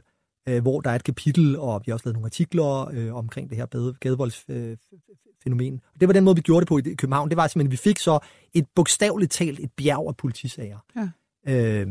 [0.49, 3.49] øh, hvor der er et kapitel, og vi har også lavet nogle artikler øh, omkring
[3.49, 5.73] det her gadevoldsfænomen.
[5.73, 7.29] Øh, det var den måde, vi gjorde det på i København.
[7.29, 8.19] Det var simpelthen, at vi fik så
[8.53, 10.77] et bogstaveligt talt et bjerg af politisager.
[10.95, 11.09] Ja.
[11.47, 11.87] Øh,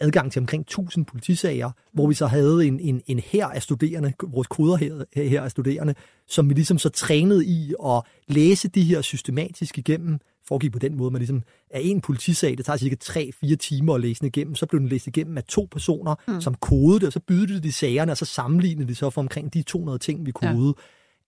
[0.00, 4.12] adgang til omkring 1000 politisager, hvor vi så havde en, en, en her af studerende,
[4.22, 5.94] vores koder her, her af studerende,
[6.28, 10.96] som vi ligesom så trænede i at læse de her systematisk igennem, foregik på den
[10.96, 14.54] måde, man ligesom er en politisag, det tager cirka 3-4 timer at læse den igennem,
[14.54, 16.40] så blev den læst igennem af to personer, mm.
[16.40, 19.54] som kodede det, og så byttede de sagerne, og så sammenlignede de så for omkring
[19.54, 20.74] de 200 ting, vi kodede.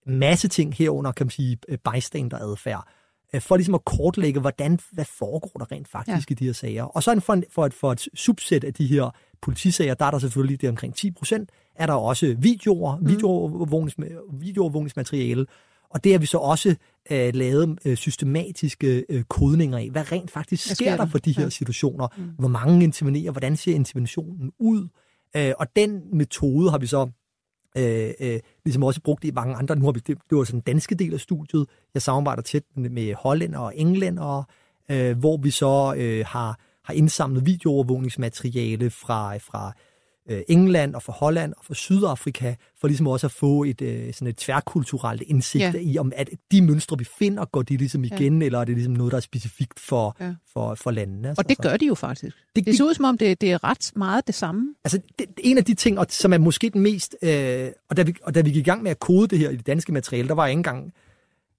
[0.07, 0.11] Ja.
[0.11, 1.57] Masse ting herunder, kan man sige,
[1.91, 3.00] bystander-adfærd øh,
[3.39, 6.33] for ligesom at kortlægge, hvordan, hvad foregår der rent faktisk ja.
[6.33, 6.83] i de her sager.
[6.83, 10.19] Og så for, for, et, for et subsæt af de her politisager, der er der
[10.19, 13.07] selvfølgelig det er omkring 10 procent, er der også videoer, mm.
[14.41, 15.45] videoovervågningsmateriale,
[15.89, 16.75] og det har vi så også
[17.11, 19.89] øh, lavet øh, systematiske øh, kodninger af.
[19.91, 21.49] Hvad rent faktisk sker, sker der for de her ja.
[21.49, 22.07] situationer?
[22.17, 22.23] Mm.
[22.39, 23.31] Hvor mange intervenerer?
[23.31, 24.87] Hvordan ser interventionen ud?
[25.35, 27.09] Øh, og den metode har vi så
[27.77, 29.75] øh, øh, ligesom også brugt i mange andre.
[29.75, 31.65] Nu har vi, det, det var sådan den danske del af studiet.
[31.93, 34.43] Jeg samarbejder tæt med hollænder og englænder,
[34.91, 39.73] øh, hvor vi så øh, har, har indsamlet videoovervågningsmateriale fra, fra øh,
[40.47, 44.27] England og fra Holland og fra Sydafrika, for ligesom også at få et, øh, sådan
[44.27, 45.73] et tværkulturelt indsigt ja.
[45.75, 48.45] i, om at de mønstre, vi finder, går de ligesom igen, ja.
[48.45, 50.33] eller er det ligesom noget, der er specifikt for, ja.
[50.53, 51.27] for, for landene?
[51.27, 52.35] Altså, og det gør de jo faktisk.
[52.55, 54.75] Det, det ser ud som om, det, det er ret meget det samme.
[54.83, 57.15] Altså, det, en af de ting, som er måske den mest...
[57.21, 59.49] Øh, og, da vi, og da vi gik i gang med at kode det her
[59.49, 60.93] i det danske materiale, der var ikke engang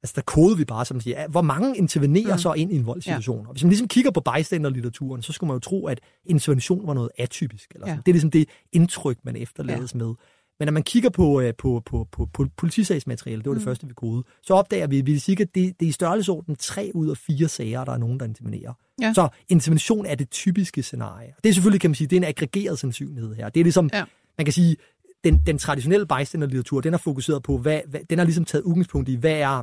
[0.02, 2.38] Altså, der kodede vi bare, som siger, hvor mange intervenerer mm.
[2.38, 3.42] så ind i en voldssituation?
[3.42, 3.46] Ja.
[3.46, 6.94] Og hvis man ligesom kigger på bystanderlitteraturen, så skulle man jo tro, at intervention var
[6.94, 7.70] noget atypisk.
[7.74, 7.96] Eller sådan.
[7.96, 8.02] Ja.
[8.06, 9.98] Det er ligesom det indtryk, man efterlades ja.
[9.98, 10.14] med.
[10.58, 13.58] Men når man kigger på, øh, på, på, på, på politisagsmateriale, det var mm.
[13.58, 15.92] det første, vi kodede, så opdager vi, at vi siger, at det, det er i
[15.92, 18.72] størrelsesorden tre ud af fire sager, der er nogen, der intervenerer.
[19.00, 19.12] Ja.
[19.14, 21.34] Så intervention er det typiske scenarie.
[21.44, 23.48] Det er selvfølgelig, kan man sige, det er en aggregeret sandsynlighed her.
[23.48, 24.04] Det er ligesom, ja.
[24.38, 24.76] man kan sige,
[25.24, 29.08] den, den traditionelle bystanderlitteratur, den er fokuseret på, hvad, hvad, den har ligesom taget udgangspunkt
[29.08, 29.62] i, hvad er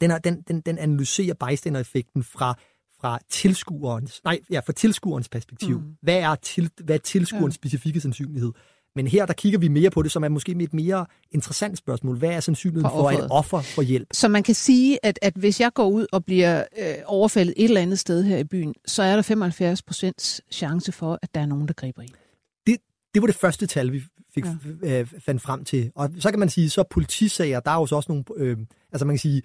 [0.00, 2.54] den, er, den, den, den analyserer bystander-effekten fra,
[3.00, 5.78] fra tilskuerens, nej, ja, fra tilskuerens perspektiv.
[5.78, 5.96] Mm.
[6.02, 7.56] Hvad er, til, hvad er tilskuerens ja.
[7.56, 8.52] specifikke sandsynlighed?
[8.96, 12.18] Men her der kigger vi mere på det, som er måske et mere interessant spørgsmål.
[12.18, 14.08] Hvad er sandsynligheden for, for at et offer får hjælp?
[14.12, 17.64] Så man kan sige, at, at hvis jeg går ud og bliver øh, overfaldet et
[17.64, 21.40] eller andet sted her i byen, så er der 75 procents chance for, at der
[21.40, 22.12] er nogen, der griber ind.
[22.66, 22.76] Det,
[23.14, 24.02] det var det første tal, vi
[24.34, 24.44] fik,
[24.82, 25.00] ja.
[25.00, 25.92] øh, fandt frem til.
[25.94, 28.24] Og så kan man sige, så politisager, der er jo så også nogle...
[28.36, 28.56] Øh,
[28.92, 29.42] altså man kan sige,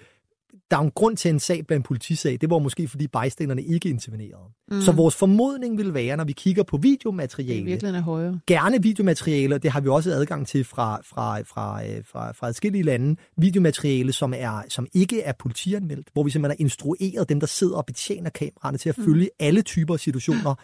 [0.71, 2.37] der er en grund til en sag blandt en politisag.
[2.41, 4.43] Det var måske, fordi bystanderne ikke intervenerede.
[4.71, 4.81] Mm.
[4.81, 7.65] Så vores formodning vil være, når vi kigger på videomateriale.
[7.65, 8.39] Virkelig er højere.
[8.47, 12.83] Gerne videomateriale, det har vi også adgang til fra, fra, fra, øh, fra, fra adskillige
[12.83, 13.15] lande.
[13.37, 17.77] Videomateriale, som, er, som ikke er politianmeldt, hvor vi simpelthen har instrueret dem, der sidder
[17.77, 19.05] og betjener kameraerne til at mm.
[19.05, 20.55] følge alle typer af situationer,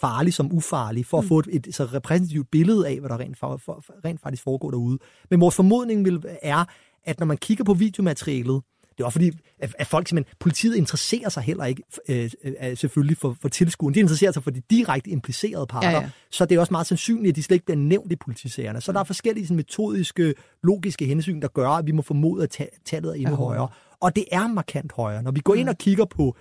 [0.00, 1.28] farlige som ufarlige, for at mm.
[1.28, 4.70] få et, et så repræsentativt billede af, hvad der rent, for, for, rent faktisk foregår
[4.70, 4.98] derude.
[5.30, 6.64] Men vores formodning vil, er,
[7.04, 8.62] at når man kigger på videomaterialet,
[8.98, 13.16] det var fordi, at, at folk simpelthen, politiet interesserer sig heller ikke øh, øh, selvfølgelig
[13.16, 13.94] for, for tilskueren.
[13.94, 15.90] De interesserer sig for de direkte implicerede parter.
[15.90, 16.10] Ja, ja.
[16.30, 18.80] Så det er også meget sandsynligt, at de slet ikke bliver nævnt i politisagerne.
[18.80, 22.68] Så der er forskellige sådan, metodiske, logiske hensyn, der gør, at vi må formode, at
[22.84, 23.36] tallet er endnu ja.
[23.36, 23.68] højere.
[24.00, 25.22] Og det er markant højere.
[25.22, 26.36] Når vi går ind og kigger på,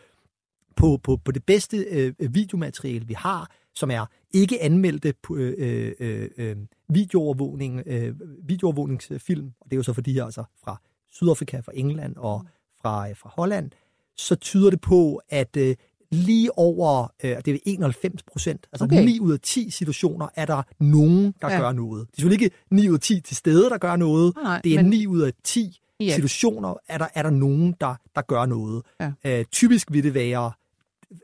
[0.75, 5.91] på, på, på det bedste øh, videomateriale, vi har, som er ikke anmeldte øh, øh,
[5.99, 6.55] øh, øh,
[6.89, 10.81] videoovervågning, øh, videoovervågningsfilm, og det er jo så for de her altså fra
[11.17, 12.45] Sydafrika, fra England og
[12.81, 13.71] fra, fra Holland,
[14.17, 15.75] så tyder det på, at øh,
[16.11, 19.03] lige over, øh, det er 91 procent, altså Okay.
[19.05, 21.59] 9 ud af 10 situationer er der nogen, der Ja.
[21.59, 22.07] gør noget.
[22.07, 24.33] Det er selvfølgelig ikke 9 ud af 10 til stede, der gør noget.
[24.43, 26.15] Nej, det er men- 9 ud af 10 Ja.
[26.15, 28.83] situationer, er der, er der nogen, der, der gør noget.
[28.99, 29.11] Ja.
[29.25, 30.51] Øh, typisk vil det være,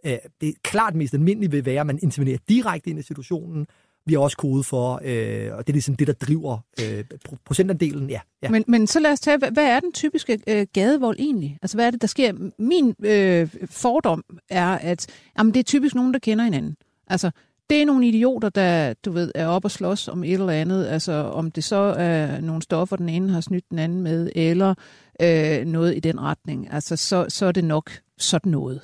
[0.06, 3.68] øh, det er klart mest almindeligt vil være, at man intervenerer direkte ind i situationen.
[4.06, 7.04] Vi har også kode for, øh, og det er ligesom det, der driver øh,
[7.46, 8.10] procentandelen.
[8.10, 8.50] Ja, ja.
[8.50, 11.58] Men, men så lad os tage, hvad, er den typiske øh, gadevold egentlig?
[11.62, 12.52] Altså, hvad er det, der sker?
[12.60, 16.76] Min øh, fordom er, at jamen, det er typisk nogen, der kender hinanden.
[17.08, 17.32] Altså,
[17.70, 20.86] det er nogle idioter, der, du ved, er op og slås om et eller andet.
[20.86, 24.74] Altså, om det så er nogle stoffer, den ene har snydt den anden med, eller
[25.22, 26.74] øh, noget i den retning.
[26.74, 28.82] Altså, så, så er det nok sådan noget.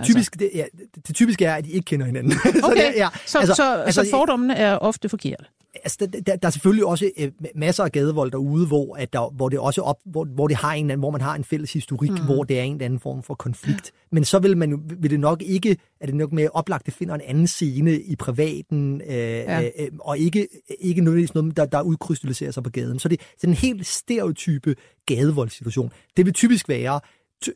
[0.00, 0.64] Det, typisk, det, ja,
[1.06, 2.32] det, typiske er, at de ikke kender hinanden.
[2.32, 5.44] så Okay, det, ja, så, altså, så, altså, så fordommen fordommene er ofte forkerte.
[5.74, 9.30] altså, der, der, der er selvfølgelig også øh, masser af gadevold derude, hvor, at der,
[9.30, 11.72] hvor det også op, hvor, hvor, det har en anden, hvor man har en fælles
[11.72, 12.24] historik, mm.
[12.24, 13.92] hvor det er en eller anden form for konflikt.
[14.12, 17.14] Men så vil man vil det nok ikke, er det nok mere oplagt, at finder
[17.14, 19.62] en anden scene i privaten, øh, ja.
[19.62, 20.48] øh, og ikke,
[20.80, 22.98] ikke nødvendigvis noget, der, der udkrystalliserer sig på gaden.
[22.98, 24.74] Så det, det er en helt stereotype
[25.06, 25.92] gadevoldssituation.
[26.16, 27.00] Det vil typisk være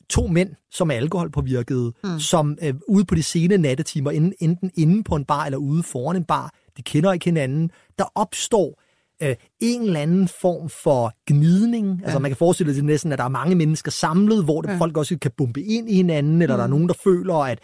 [0.09, 2.19] to mænd, som er alkoholpåvirkede, mm.
[2.19, 5.83] som øh, ude på de sene nattetimer, enten, enten inde på en bar eller ude
[5.83, 8.83] foran en bar, de kender ikke hinanden, der opstår
[9.23, 11.99] øh, en eller anden form for gnidning.
[11.99, 12.05] Ja.
[12.05, 14.77] Altså man kan forestille sig næsten, at der er mange mennesker samlet, hvor det, ja.
[14.77, 16.59] folk også kan bombe ind i hinanden, eller mm.
[16.59, 17.59] der er nogen, der føler, at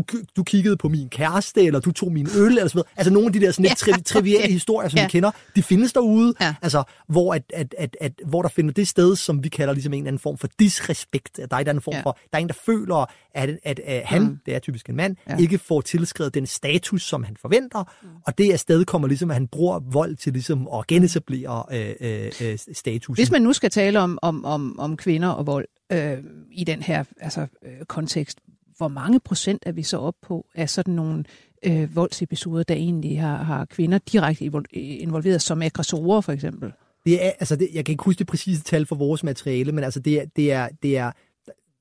[0.00, 2.86] du, du kiggede på min kæreste, eller du tog min øl, eller sådan noget.
[2.96, 4.52] Altså nogle af de der sådan lidt tri- triviale okay.
[4.58, 5.04] historier, som Ja.
[5.04, 6.34] vi kender, de findes derude.
[6.40, 6.54] Ja.
[6.62, 9.92] Altså, hvor, at, at, at, at, hvor der finder det sted, som vi kalder ligesom
[9.92, 11.38] en eller anden form for disrespekt.
[11.38, 12.00] At der er en anden form Ja.
[12.02, 14.38] for, der er en, der føler, at, at, at, at han, mm.
[14.46, 15.32] det er typisk en mand, Ja.
[15.34, 15.38] ja.
[15.40, 17.84] ikke får tilskrevet den status, som han forventer.
[18.02, 18.08] Mm.
[18.26, 22.32] Og det afsted kommer ligesom, at han bruger vold til ligesom at genetablere øh, øh,
[22.42, 23.14] øh, statusen.
[23.14, 26.12] Hvis man nu skal tale om, om, om, om kvinder og vold øh,
[26.52, 28.38] i den her altså, øh, kontekst,
[28.76, 31.24] hvor mange procent er vi så op på af sådan nogle
[31.62, 36.72] øh, voldsepisoder, der egentlig har, har kvinder direkte invol- involveret som aggressorer for eksempel?
[37.06, 39.84] Det er, altså det, jeg kan ikke huske det præcise tal for vores materiale, men
[39.84, 41.12] altså det er, det er, det er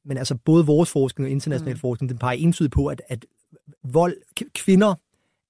[0.05, 1.79] men altså både vores forskning og international mm.
[1.79, 3.25] forskning, den peger entydigt på, at, at
[3.84, 4.15] vold,
[4.53, 4.95] kvinder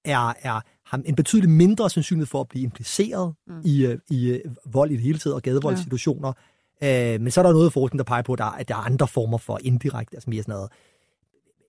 [0.04, 3.60] er, er, har en betydeligt mindre sandsynlighed for at blive impliceret mm.
[3.64, 6.32] i, øh, i øh, vold i det hele taget og gadevoldssituationer.
[6.82, 7.14] Ja.
[7.14, 8.78] Øh, men så er der noget forskning, der peger på, at der, at der er
[8.78, 10.70] andre former for indirekte, altså mere sådan noget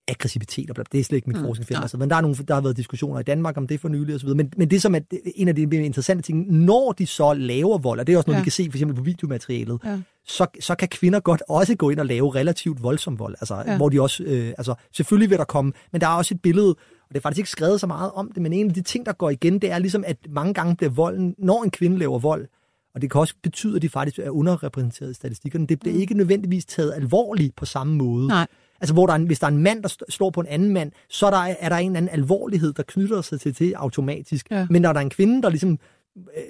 [0.07, 1.79] aggressivitet, og bla, det er slet ikke mit mm, forskningsfelt.
[1.81, 4.13] Altså, men der, er nogle, der har været diskussioner i Danmark om det for nylig
[4.13, 4.37] og så videre.
[4.37, 4.99] Men, men det som er
[5.35, 8.27] en af de mere interessante ting, når de så laver vold, og det er også
[8.29, 8.39] noget, ja.
[8.39, 8.41] Ja.
[8.41, 9.99] vi kan se for eksempel på videomaterialet, Ja.
[10.27, 13.35] så, så kan kvinder godt også gå ind og lave relativt voldsom vold.
[13.41, 13.71] Altså, Ja.
[13.71, 13.77] ja.
[13.77, 16.69] hvor de også, øh, altså, selvfølgelig vil der komme, men der er også et billede,
[16.69, 19.05] og det er faktisk ikke skrevet så meget om det, men en af de ting,
[19.05, 22.19] der går igen, det er ligesom, at mange gange bliver volden, når en kvinde laver
[22.19, 22.47] vold,
[22.95, 25.67] og det kan også betyde, at de faktisk er underrepræsenteret i statistikkerne.
[25.67, 26.01] Det bliver mm.
[26.01, 28.27] ikke nødvendigvis taget alvorligt på samme måde.
[28.27, 28.47] Nej.
[28.81, 30.73] Altså, hvor der er en, hvis der er en mand, der slår på en anden
[30.73, 33.73] mand, så er der, er der en eller anden alvorlighed, der knytter sig til det
[33.73, 34.47] automatisk.
[34.51, 34.67] Ja.
[34.69, 35.79] Men når der er en kvinde, der ligesom
[36.17, 36.43] øh,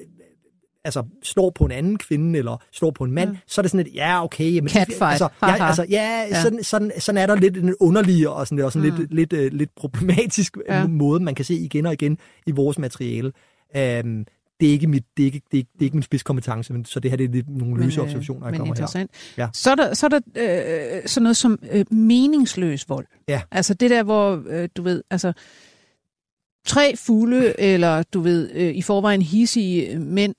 [0.83, 3.37] altså, slår på en anden kvinde, eller slår på en mand, ja.
[3.47, 4.53] så er det sådan et, ja, okay.
[4.53, 5.01] Jamen, Catfight.
[5.01, 6.41] Altså, ja, altså, ja, Ja.
[6.41, 8.95] Sådan, sådan, sådan er der lidt en underlig og sådan, og sådan mm.
[8.97, 10.79] lidt, lidt, øh, lidt problematisk Ja.
[10.79, 10.87] ja.
[10.87, 13.31] måde, man kan se igen og igen i vores materiale.
[14.03, 14.25] Um,
[14.59, 16.73] det er ikke mit, det er ikke, det er, ikke- det er ikke min spidskompetence,
[16.73, 18.73] men så det her det er lidt nogle løse Men, øh, observationer, jeg men kommer
[18.75, 18.81] her.
[18.81, 19.11] interessant.
[19.37, 19.47] Ja.
[19.53, 20.19] Så er der, så er der
[20.97, 23.05] øh, sådan noget som øh, meningsløs vold.
[23.27, 23.41] Ja.
[23.51, 25.33] Altså det der, hvor øh, du ved, altså
[26.67, 30.35] tre fulde, eller du ved, øh, i forvejen hissige mænd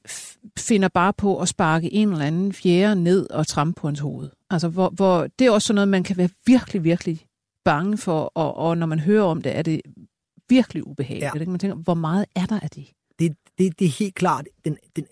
[0.59, 4.28] finder bare på at sparke en eller anden fjerde ned og trampe på hans hoved.
[4.50, 7.20] Altså hvor, hvor det er også sådan noget, man kan være virkelig, virkelig
[7.64, 9.81] bange for, og, og når man hører om det, er det
[10.48, 11.35] virkelig ubehageligt.
[11.35, 11.40] Ja.
[11.40, 11.50] Ikke?
[11.50, 12.87] Man tænker, hvor meget er der af det?
[13.59, 15.07] Det, det, er helt klart den, den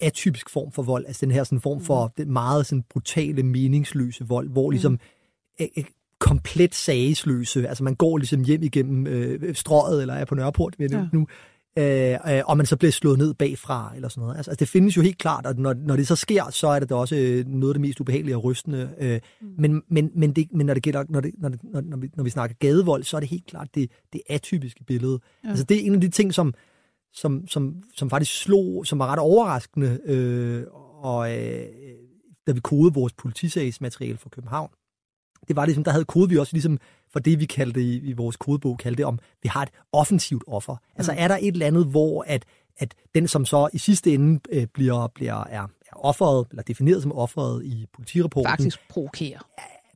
[0.00, 4.24] atypisk form for vold, altså den her sådan form for den meget sådan brutale, meningsløse
[4.28, 4.98] vold, hvor ligesom
[5.60, 5.84] øh, øh,
[6.18, 10.90] komplet sagesløse, altså man går ligesom hjem igennem øh, strøget, eller er på Nørreport ved
[10.90, 11.06] Ja.
[11.12, 11.26] nu,
[11.78, 14.36] øh, øh, og man så bliver slået ned bagfra, eller sådan noget.
[14.36, 16.78] Altså, altså det findes jo helt klart, og når, når det så sker, så er
[16.78, 18.90] det da også øh, noget af det mest ubehagelige og rystende.
[19.00, 19.48] Øh, mm.
[19.58, 22.10] men, men, men, det, men når det gælder, når, det, når, det, når, når, vi,
[22.16, 25.20] når vi snakker gadevold, så er det helt klart det, det atypiske billede.
[25.44, 25.48] Ja.
[25.48, 26.54] Altså det er en af de ting, som,
[27.12, 30.64] som, som, som faktisk slog, som var ret overraskende, øh,
[31.02, 31.66] og øh,
[32.46, 34.70] da vi kodede vores politisagsmateriale for København,
[35.48, 36.78] det var ligesom, der havde kodet vi også ligesom
[37.12, 40.44] for det, vi kaldte i, i vores kodebog, kaldte det om, vi har et offensivt
[40.46, 40.76] offer.
[40.96, 42.44] Altså er der et eller andet, hvor at,
[42.76, 47.02] at den, som så i sidste ende øh, bliver, bliver er, er offeret, eller defineret
[47.02, 49.40] som offeret i politirapporten, Faktisk provokerer.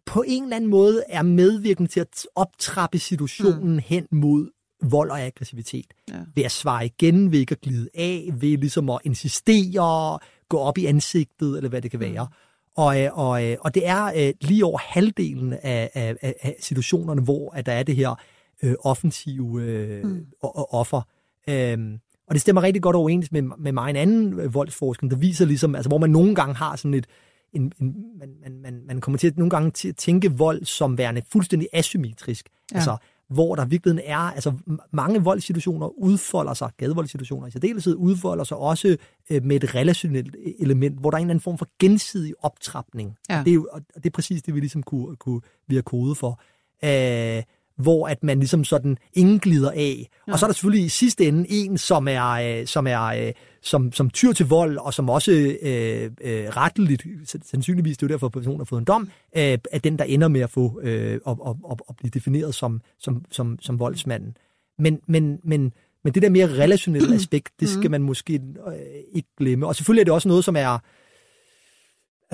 [0.06, 3.82] på en eller anden måde er medvirkende til at optrappe situationen mm.
[3.84, 4.50] hen mod
[4.90, 5.86] vold og aggressivitet.
[6.10, 6.14] Ja.
[6.34, 10.18] Ved at svare igen, ved ikke at glide af, ved ligesom at insistere,
[10.48, 12.28] gå op i ansigtet, eller hvad det kan være.
[12.76, 17.22] Og, øh, og, øh, og det er øh, lige over halvdelen af, af, af situationerne,
[17.22, 18.20] hvor at der er det her
[18.62, 20.26] øh, offensive øh, mm.
[20.70, 21.02] offer.
[21.48, 25.44] Øhm, og det stemmer rigtig godt overens med, med mig en anden voldsforskning, der viser
[25.44, 27.06] ligesom, altså hvor man nogle gange har sådan et,
[27.52, 30.64] en, en, man, man, man, man kommer til at nogle gange til at tænke vold
[30.64, 32.48] som værende fuldstændig asymmetrisk.
[32.72, 32.76] Ja.
[32.76, 32.96] Altså,
[33.28, 34.52] hvor der virkelig er, altså
[34.90, 38.96] mange voldssituationer udfolder sig, gadevoldssituationer i særdeleshed, udfolder sig også
[39.30, 43.16] øh, med et relationelt element, hvor der er en eller anden form for gensidig optrapning.
[43.28, 43.38] Ja.
[43.38, 45.82] Og det er jo og det er præcis det, vi ligesom kunne, kunne vi har
[45.82, 46.40] kode for.
[46.84, 47.42] Øh,
[47.76, 50.08] hvor at man ligesom sådan ingen glider af.
[50.28, 50.32] Ja.
[50.32, 53.32] Og så er der selvfølgelig i sidste ende en, som er, øh, som er øh,
[53.62, 57.06] som, som tyr til vold, og som også øh, øh, retteligt,
[57.42, 59.02] sandsynligvis det er jo derfor, at personen har fået en dom,
[59.36, 62.54] øh, er den, der ender med at få øh, at, at, at, at blive defineret
[62.54, 64.36] som, som, som, som voldsmanden.
[64.78, 65.72] Men, men, men,
[66.04, 68.74] men det der mere relationelle aspekt, det skal man måske øh,
[69.12, 69.66] ikke glemme.
[69.66, 70.78] Og selvfølgelig er det også noget, som er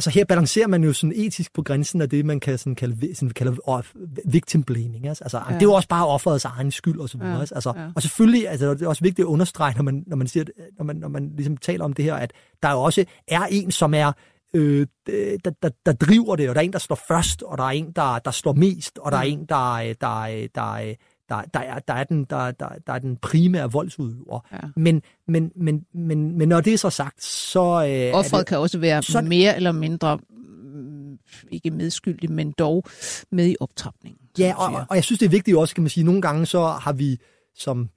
[0.01, 3.15] altså her balancerer man jo sådan etisk på grænsen af det, man kan sådan kalde,
[3.15, 3.83] sådan kalde oh,
[4.25, 5.09] victim blaming.
[5.09, 5.55] Altså, altså ja.
[5.55, 7.35] det er jo også bare offerets egen skyld og så videre.
[7.35, 7.41] Ja.
[7.41, 7.89] Altså, ja.
[7.97, 10.45] Og selvfølgelig, altså, det er også vigtigt at understrege, når man, når man, siger,
[10.79, 12.33] når man, når man ligesom taler om det her, at
[12.63, 14.13] der jo også er en, som er
[14.55, 14.87] øh,
[15.45, 17.71] der, der, der driver det, og der er en, der slår først, og der er
[17.71, 20.95] en, der, der slår mest, og der er en, der, der, der, der,
[21.31, 24.47] der, er, der, er, den, der, der, der er den primære voldsudøver.
[24.53, 24.59] Ja.
[24.77, 27.61] Men, men, men, men, men når det er så sagt, så...
[27.61, 31.19] Øh, Offeret kan også være så, mere eller mindre, mm,
[31.51, 32.85] ikke medskyldig, men dog
[33.31, 34.21] med i optrapningen.
[34.39, 36.67] Ja, og, og jeg synes, det er vigtigt også, kan man sige, nogle gange så
[36.67, 37.19] har vi
[37.55, 37.89] som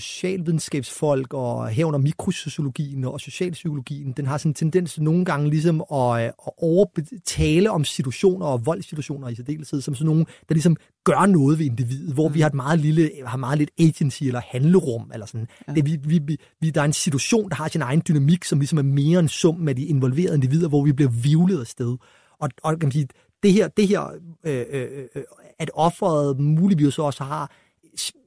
[0.00, 6.22] socialvidenskabsfolk og herunder mikrosociologien og socialpsykologien, den har sådan en tendens nogle gange ligesom at,
[6.22, 11.58] at overtale om situationer og voldssituationer i særdeleshed, som sådan nogle, der ligesom gør noget
[11.58, 12.34] ved individet, hvor mm.
[12.34, 15.48] vi har et meget lille, har meget lidt agency eller handlerum, eller sådan.
[15.68, 15.72] Ja.
[15.72, 18.78] Det, vi, vi, vi, der er en situation, der har sin egen dynamik, som ligesom
[18.78, 21.96] er mere en sum med de involverede individer, hvor vi bliver vivlet af sted.
[22.40, 23.08] Og, og kan man sige,
[23.42, 24.02] det her, det her
[24.46, 25.22] øh, øh, øh,
[25.58, 27.50] at offeret muligvis også har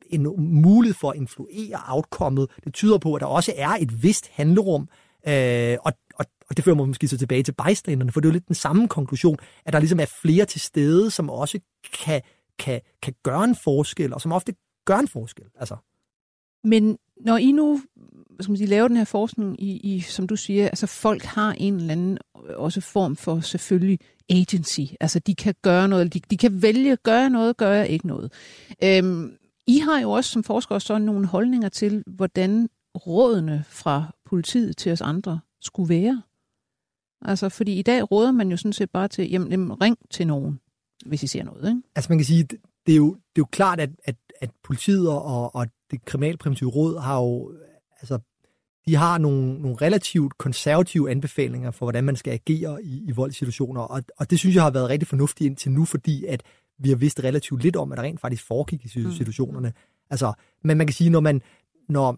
[0.10, 0.28] en
[0.62, 2.49] mulighed for at influere outcomet.
[2.64, 4.89] Det tyder på, at der også er et vist handlerum,
[5.28, 8.30] øh, og, og, og det fører mig måske så tilbage til bystanderne, for det er
[8.30, 11.60] jo lidt den samme konklusion, at der ligesom er flere til stede, som også
[12.03, 12.22] kan,
[12.60, 14.53] kan, kan gøre en forskel, og som ofte
[14.86, 15.45] gør en forskel.
[15.60, 15.76] Altså.
[16.64, 17.82] Men når I nu
[18.41, 21.53] skal man sige, laver den her forskning i, i, som du siger, altså folk har
[21.53, 22.18] en eller anden
[22.49, 23.99] øh, også form for selvfølgelig
[24.30, 24.82] agency.
[24.99, 28.32] Altså de kan gøre noget, de, de kan vælge at gøre noget, gøre ikke noget.
[28.84, 29.32] Øhm,
[29.70, 32.70] i har jo også som forskere så nogle holdninger til, hvordan
[33.07, 36.22] rådene fra politiet til os andre skulle være.
[37.22, 40.28] Altså, fordi i dag råder man jo sådan set bare til, jamen, jamen ring til
[40.28, 40.59] nogen,
[41.05, 41.82] hvis I ser noget, ikke?
[41.95, 42.43] Altså, man kan sige,
[42.86, 46.70] det, er jo, det er jo klart, at, at, at politiet og, og det kriminalpræventive
[46.70, 47.53] råd har jo,
[48.01, 48.20] altså,
[48.86, 53.82] de har nogle, nogle relativt konservative anbefalinger for, hvordan man skal agere i, i voldssituationer,
[53.82, 56.43] og, og det synes jeg har været rigtig fornuftigt indtil nu, fordi at
[56.80, 59.11] vi har vidst relativt lidt om, at der rent faktisk foregik i mm.
[59.11, 59.67] situationerne.
[59.67, 59.75] Mm.
[60.09, 61.41] Altså, men man kan sige, når man,
[61.89, 62.17] når,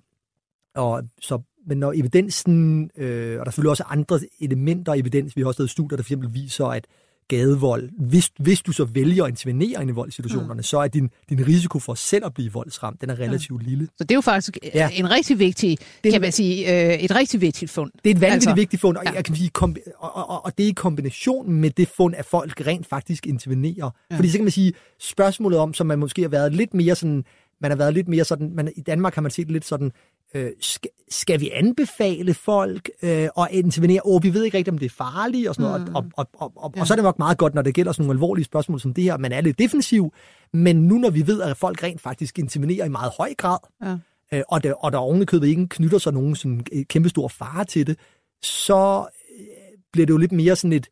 [0.75, 5.35] og så, men når evidensen, øh, og der er selvfølgelig også andre elementer af evidens,
[5.35, 6.87] vi har også lavet studier, der for eksempel viser, at
[7.31, 10.63] gadevold, hvis, hvis du så vælger at intervenere i voldsituationerne, mm.
[10.63, 13.69] så er din, din risiko for selv at blive voldsramt, den er relativt ja.
[13.69, 13.87] lille.
[13.97, 14.89] Så det er jo faktisk ja.
[14.93, 17.91] en rigtig vigtig, det, kan man sige, øh, et rigtig vigtigt fund.
[18.03, 19.11] Det er et vanvittigt altså, vigtigt fund, og, ja.
[19.11, 22.25] jeg kan sige, kom, og, og, og det er i kombination med det fund, at
[22.25, 23.89] folk rent faktisk intervenerer.
[24.11, 24.15] Ja.
[24.15, 27.23] Fordi så kan man sige, spørgsmålet om, som man måske har været lidt mere sådan,
[27.61, 29.91] man har været lidt mere sådan, man, i Danmark har man set lidt sådan,
[30.33, 34.01] øh, skal, skal vi anbefale folk øh, at intervenere?
[34.05, 35.87] Åh, vi ved ikke rigtigt, om det er farligt og sådan noget.
[35.87, 35.95] Mm.
[35.95, 36.81] Og, og, og, og, ja.
[36.81, 38.93] og så er det nok meget godt, når det gælder sådan nogle alvorlige spørgsmål som
[38.93, 39.17] det her.
[39.17, 40.13] Man er lidt defensiv,
[40.53, 43.97] men nu når vi ved, at folk rent faktisk intervenerer i meget høj grad, ja.
[44.33, 47.97] øh, og, der, og der ovenikøbet ikke knytter sig nogen sådan kæmpestor fare til det,
[48.43, 49.05] så
[49.39, 49.45] øh,
[49.93, 50.87] bliver det jo lidt mere sådan et,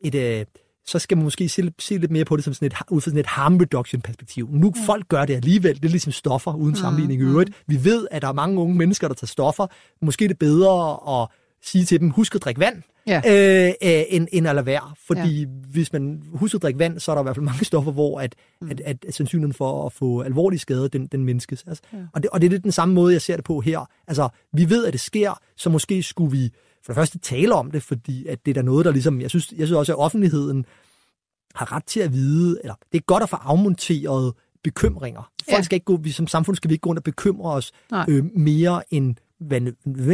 [0.00, 0.44] et øh,
[0.86, 3.10] så skal man måske se, se lidt mere på det som sådan et, ud fra
[3.10, 4.48] sådan et harm reduction perspektiv.
[4.52, 4.86] Nu ja.
[4.86, 7.50] folk gør det alligevel, det er ligesom stoffer uden sammenligning i øvrigt.
[7.66, 9.66] Vi ved, at der er mange unge mennesker, der tager stoffer.
[10.02, 11.28] Måske er det bedre at
[11.62, 13.16] sige til dem, husk at drikke vand, ja.
[13.68, 13.74] øh,
[14.08, 14.94] end, end at lade være.
[15.06, 15.46] Fordi ja.
[15.46, 18.20] hvis man husker at drikke vand, så er der i hvert fald mange stoffer, hvor
[18.20, 18.70] at, mm.
[18.70, 21.64] at, at, at sandsynligheden for at få alvorlige skader, den, den mindskes.
[21.66, 21.98] Altså, ja.
[22.12, 23.90] og, det, og det er lidt den samme måde, jeg ser det på her.
[24.08, 26.50] Altså, vi ved, at det sker, så måske skulle vi
[26.84, 29.30] for det første tale om det, fordi at det er der noget, der ligesom, jeg
[29.30, 30.64] synes, jeg synes også, at offentligheden
[31.54, 34.32] har ret til at vide, eller det er godt at få afmonteret
[34.64, 35.30] bekymringer.
[35.50, 35.62] Folk ja.
[35.62, 37.72] skal ikke gå, vi som samfund skal vi ikke gå rundt og bekymre os
[38.08, 39.60] øh, mere end hvad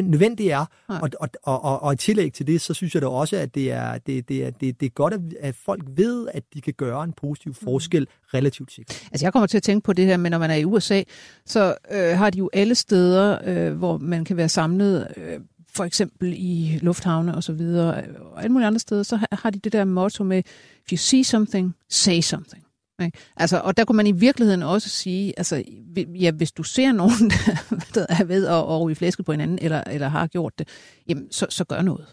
[0.03, 0.67] nødvendigt er.
[0.87, 3.55] Og, og, og, og, og i tillæg til det, så synes jeg da også, at
[3.55, 6.75] det er, det, det er, det, det er godt, at folk ved, at de kan
[6.77, 7.65] gøre en positiv mm.
[7.65, 9.09] forskel relativt sikkert.
[9.13, 11.03] Altså jeg kommer til at tænke på det her, men når man er i USA,
[11.47, 15.41] så øh, har de jo alle steder, øh, hvor man kan være samlet, øh,
[15.75, 19.59] for eksempel i lufthavne og så videre, og alle mulige andre steder, så har de
[19.59, 22.68] det der motto med, if you see something, say something.
[23.05, 23.19] Ikke?
[23.37, 25.65] Altså, og der kunne man i virkeligheden også sige, altså,
[25.97, 27.31] ja, hvis du ser nogen,
[27.95, 30.69] der er ved at over i flæsket på hinanden, eller, eller har gjort det,
[31.09, 32.07] jamen, så, så gør noget.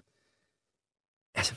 [1.36, 1.54] Altså,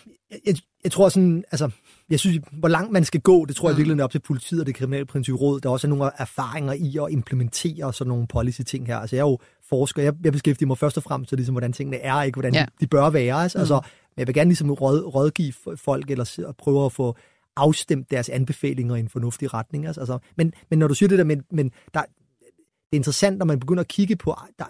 [0.47, 1.71] jeg, jeg tror sådan, altså,
[2.11, 3.79] jeg synes, hvor langt man skal gå, det tror jeg mm.
[3.79, 5.61] virkelig er op til politiet og det kriminalpræventive råd.
[5.61, 8.99] Der er også nogle erfaringer i at implementere sådan nogle policy-ting her.
[8.99, 11.73] Altså, jeg er jo forsker, jeg, jeg beskæftiger mig først og fremmest til, ligesom, hvordan
[11.73, 12.61] tingene er, ikke hvordan ja.
[12.61, 13.43] de, de bør være.
[13.43, 13.61] Altså, mm.
[13.61, 13.81] altså,
[14.17, 17.17] jeg vil gerne ligesom råd, rådgive folk, eller prøve at få
[17.59, 19.87] afstemt deres anbefalinger i en fornuftig retning.
[19.87, 20.01] Altså.
[20.01, 23.47] altså, men, men når du siger det der, men, men der, det er interessant, når
[23.47, 24.65] man begynder at kigge på, der,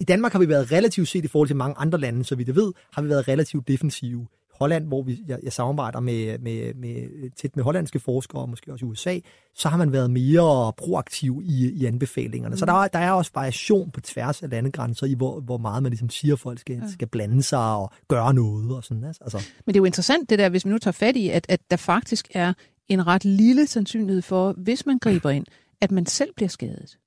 [0.00, 2.48] i Danmark har vi været relativt set i forhold til mange andre lande, så vidt
[2.48, 4.26] jeg ved, har vi været relativt defensive.
[4.62, 8.72] Holland, hvor vi, jeg, jeg samarbejder med, med, med, tæt med hollandske forskere, og måske
[8.72, 9.18] også i USA,
[9.54, 12.52] så har man været mere proaktiv i, i anbefalingerne.
[12.52, 12.58] Mm.
[12.58, 15.90] Så der, der er også variation på tværs af landegrænser i, hvor, hvor meget man
[15.90, 16.88] ligesom siger, at folk skal, ja.
[16.92, 18.76] skal blande sig og gøre noget.
[18.76, 19.38] Og sådan, altså.
[19.66, 21.60] Men det er jo interessant det der, hvis vi nu tager fat i, at, at
[21.70, 22.52] der faktisk er
[22.88, 25.46] en ret lille sandsynlighed for, hvis man griber ind,
[25.80, 26.98] at man selv bliver skadet.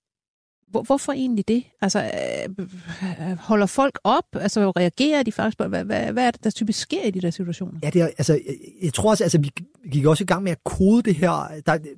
[0.67, 1.63] Hvor, hvorfor egentlig det?
[1.81, 2.11] Altså,
[2.49, 4.23] øh, holder folk op?
[4.33, 7.21] Altså, reagerer de faktisk på, hvad, hvad, hvad er det, der typisk sker i de
[7.21, 7.79] der situationer?
[7.83, 9.51] Ja, det er, altså, jeg, jeg tror også, altså, vi,
[9.91, 11.61] gik også i gang med at kode det her.
[11.65, 11.89] Der, det,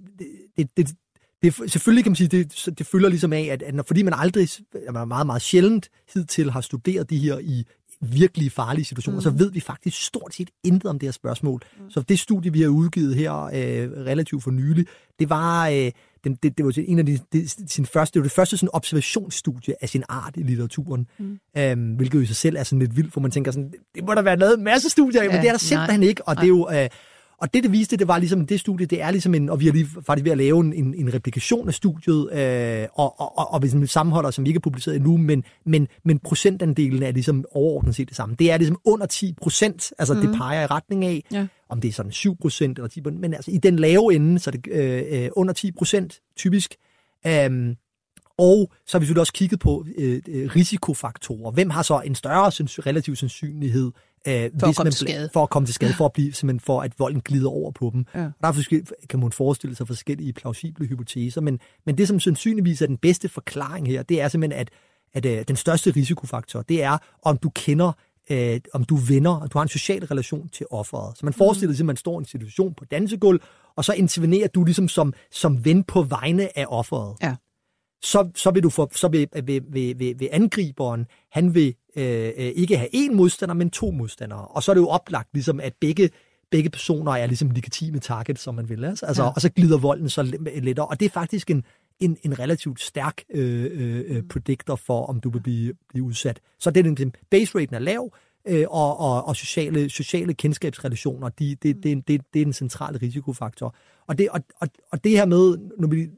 [0.58, 0.96] det, det,
[1.42, 4.50] det, selvfølgelig kan man sige, det, det følger ligesom af, at, at fordi man aldrig,
[4.94, 7.66] man meget, meget sjældent hidtil har studeret de her i
[8.02, 9.24] virkelig farlige situationer, mm.
[9.24, 11.62] så ved vi faktisk stort set intet om det her spørgsmål.
[11.80, 11.90] Mm.
[11.90, 14.86] Så det studie, vi har udgivet her øh, relativt for nylig,
[15.20, 15.92] det var, øh,
[16.28, 18.70] den, det, det var en af de, de, sin første, det var det første sådan
[18.74, 21.40] observationsstudie af sin art i litteraturen, mm.
[21.58, 24.14] øhm, hvilket i sig selv er sådan lidt vildt, for man tænker sådan, det må
[24.14, 26.36] der være lavet en masse studier, ja, men det er der simpelthen nej, ikke, og
[26.36, 26.42] nej.
[26.42, 26.70] det er jo...
[26.72, 26.90] Øh,
[27.42, 29.66] og det, det viste, det var ligesom det studie, det er ligesom en, og vi
[29.66, 33.38] har lige faktisk ved at lave en, en, en replikation af studiet, øh, og, og,
[33.38, 37.12] og, og vi sammenholder, som vi ikke er publiceret endnu, men, men, men procentandelen er
[37.12, 38.36] ligesom overordnet set det samme.
[38.40, 40.22] Det er ligesom under 10 procent, altså mm.
[40.22, 41.48] det peger i retning af, ja.
[41.70, 44.50] om det er sådan 7 procent eller 10 men altså i den lave ende, så
[44.50, 46.76] er det øh, øh under 10 procent typisk.
[47.28, 47.76] Øh,
[48.38, 51.52] og så har vi selvfølgelig også kigget på øh, øh risikofaktorer.
[51.52, 52.50] Hvem har så en større
[52.86, 53.92] relativ sandsynlighed
[54.28, 55.30] øh, for, hvis at man, skade.
[55.34, 57.90] for at komme til skade, for at blive simpelthen for at volden glider over på
[57.94, 58.06] dem.
[58.16, 58.20] Ja.
[58.20, 62.98] Der kan man forestille sig forskellige plausible hypoteser, men, men det, som sandsynligvis er den
[62.98, 64.70] bedste forklaring her, det er simpelthen, at,
[65.14, 67.92] at øh, den største risikofaktor, det er, om du kender
[68.30, 71.18] øh, om du venner, og du har en social relation til offeret.
[71.18, 73.42] Så man forestiller sig, at man står i en situation på dansegulv,
[73.76, 77.16] og så intervenerer du ligesom som, som ven på vegne af offeret.
[77.22, 77.36] Ja
[78.02, 82.28] så, så vil du få, så vil, vil, vil, vil, vil angriberen, han vil øh,
[82.38, 84.48] øh, ikke have én modstander, men to modstandere.
[84.48, 86.10] Og så er det jo oplagt, ligesom, at begge,
[86.52, 88.86] begge personer er ligesom legitime target, som man vil.
[88.86, 89.30] Altså, ja.
[89.30, 90.24] og så glider volden så
[90.56, 90.88] lettere.
[90.88, 91.64] Og det er faktisk en,
[92.00, 96.40] en, en relativt stærk øh, øh, øh predictor for, om du vil blive, blive udsat.
[96.60, 98.14] Så det er den, base raten er lav,
[98.48, 102.54] øh, og, og, og sociale, sociale kendskabsrelationer, de, det, det, det, det, det er den
[102.54, 103.76] centrale risikofaktor.
[104.08, 106.10] Og det, og, og, og det her med, når vi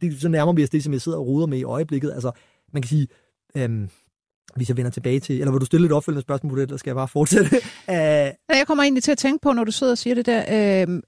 [0.00, 2.12] det, så nærmer vi os det, som jeg sidder og ruder med i øjeblikket.
[2.12, 2.30] Altså,
[2.72, 3.08] man kan sige,
[3.54, 3.88] øhm,
[4.56, 6.76] hvis jeg vender tilbage til, eller vil du stille et opfølgende spørgsmål på det, eller
[6.76, 7.50] skal jeg bare fortsætte?
[7.88, 7.94] uh,
[8.58, 11.02] jeg kommer egentlig til at tænke på, når du sidder og siger det der, øh,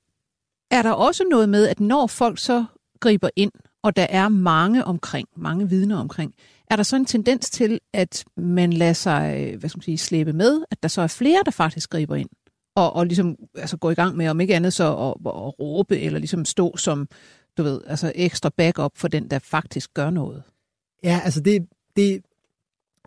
[0.71, 2.65] er der også noget med, at når folk så
[3.01, 6.35] griber ind, og der er mange omkring, mange vidner omkring,
[6.71, 10.33] er der så en tendens til, at man lader sig hvad skal man sige, slæbe
[10.33, 12.29] med, at der så er flere, der faktisk griber ind,
[12.77, 16.01] og, og ligesom altså gå i gang med, om ikke andet så at, at råbe,
[16.01, 17.09] eller ligesom stå som,
[17.59, 20.43] du ved, altså ekstra backup for den, der faktisk gør noget?
[21.03, 21.67] Ja, altså det,
[21.97, 22.21] det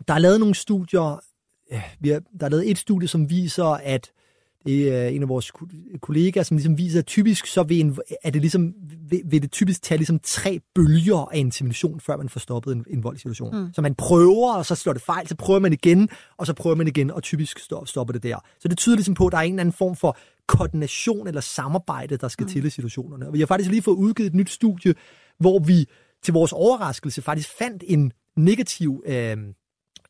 [0.08, 1.20] der er lavet nogle studier,
[2.00, 4.10] vi har, der er lavet et studie, som viser, at
[4.66, 5.52] det er en af vores
[6.00, 8.74] kollegaer, som ligesom viser, at typisk så vil, en, er det ligesom,
[9.08, 12.84] vil, vil det typisk tage ligesom tre bølger af intimidation, før man får stoppet en,
[12.90, 13.56] en voldssituation.
[13.56, 13.72] Mm.
[13.72, 16.76] Så man prøver, og så slår det fejl, så prøver man igen, og så prøver
[16.76, 18.36] man igen, og typisk stopper det der.
[18.60, 21.40] Så det tyder ligesom på, at der er en eller anden form for koordination eller
[21.40, 22.48] samarbejde, der skal mm.
[22.48, 23.26] til i situationerne.
[23.26, 24.94] Og vi har faktisk lige fået udgivet et nyt studie,
[25.38, 25.86] hvor vi
[26.22, 29.36] til vores overraskelse faktisk fandt en negativ øh,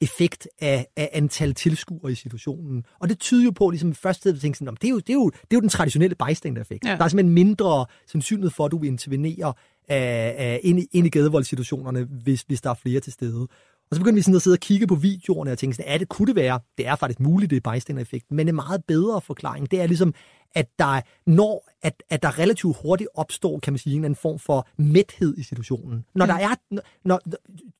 [0.01, 2.85] effekt af, af antal tilskuere i situationen.
[3.01, 5.15] Og det tyder jo på, ligesom først at tænke sådan, det er, jo, det, er
[5.15, 6.85] jo, det er jo den traditionelle bystander-effekt.
[6.85, 6.97] Ja.
[6.97, 9.53] Der er simpelthen mindre sandsynlighed for, at du vil intervenere
[9.89, 13.49] af, af, ind, i, ind i gadevoldssituationerne, hvis, hvis der er flere til stede.
[13.91, 15.99] Og så begyndte vi sådan at sidde og kigge på videoerne og tænke sådan, er
[15.99, 16.61] det, kunne det være?
[16.79, 18.31] Det er faktisk muligt, det er bystander-effekt.
[18.31, 20.15] Men en meget bedre forklaring, det er ligesom,
[20.55, 24.39] at der, når, at, at der relativt hurtigt opstår, kan man sige, en anden form
[24.39, 26.05] for mæthed i situationen.
[26.15, 26.29] Når mm.
[26.29, 27.21] der er, når,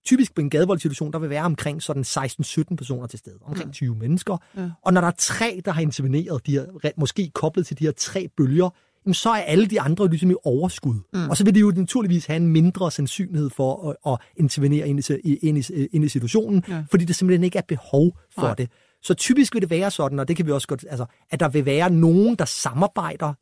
[0.05, 3.95] typisk på en gadevoldssituation, der vil være omkring sådan 16-17 personer til stede, omkring 20
[3.95, 4.01] mm.
[4.01, 4.37] mennesker.
[4.55, 4.71] Mm.
[4.83, 7.93] Og når der er tre, der har interveneret, de her, måske koblet til de her
[7.93, 8.71] tre bølger,
[9.07, 11.01] jamen, så er alle de andre ligesom i overskud.
[11.13, 11.31] Mm.
[11.31, 15.11] Og så vil de jo naturligvis have en mindre sandsynlighed for at, at intervenere ind
[15.25, 16.85] i, ind i, ind i situationen, ja.
[16.91, 18.55] fordi der simpelthen ikke er behov for Nej.
[18.55, 18.71] det.
[19.03, 21.49] Så typisk vil det være sådan, og det kan vi også godt, altså, at der
[21.49, 23.35] vil være nogen, der samarbejder.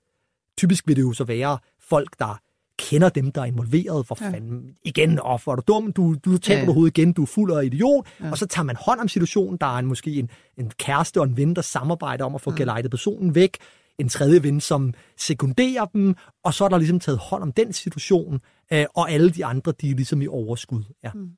[0.58, 2.40] Typisk vil det jo så være folk, der
[2.78, 4.06] kender dem, der er involveret.
[4.06, 4.30] For ja.
[4.30, 6.66] fanden, igen, og for er du dum, du, du taber ja.
[6.66, 8.06] du hovedet igen, du er fuld af idiot.
[8.20, 8.30] Ja.
[8.30, 9.58] Og så tager man hånd om situationen.
[9.60, 12.50] Der er en, måske en, en kæreste og en ven, der samarbejder om at få
[12.50, 12.56] ja.
[12.56, 13.58] gelejtet personen væk.
[13.98, 16.14] En tredje ven, som sekunderer dem.
[16.44, 18.40] Og så er der ligesom taget hånd om den situation.
[18.72, 20.82] Øh, og alle de andre, de er ligesom i overskud.
[21.04, 21.10] Ja.
[21.14, 21.30] Mm.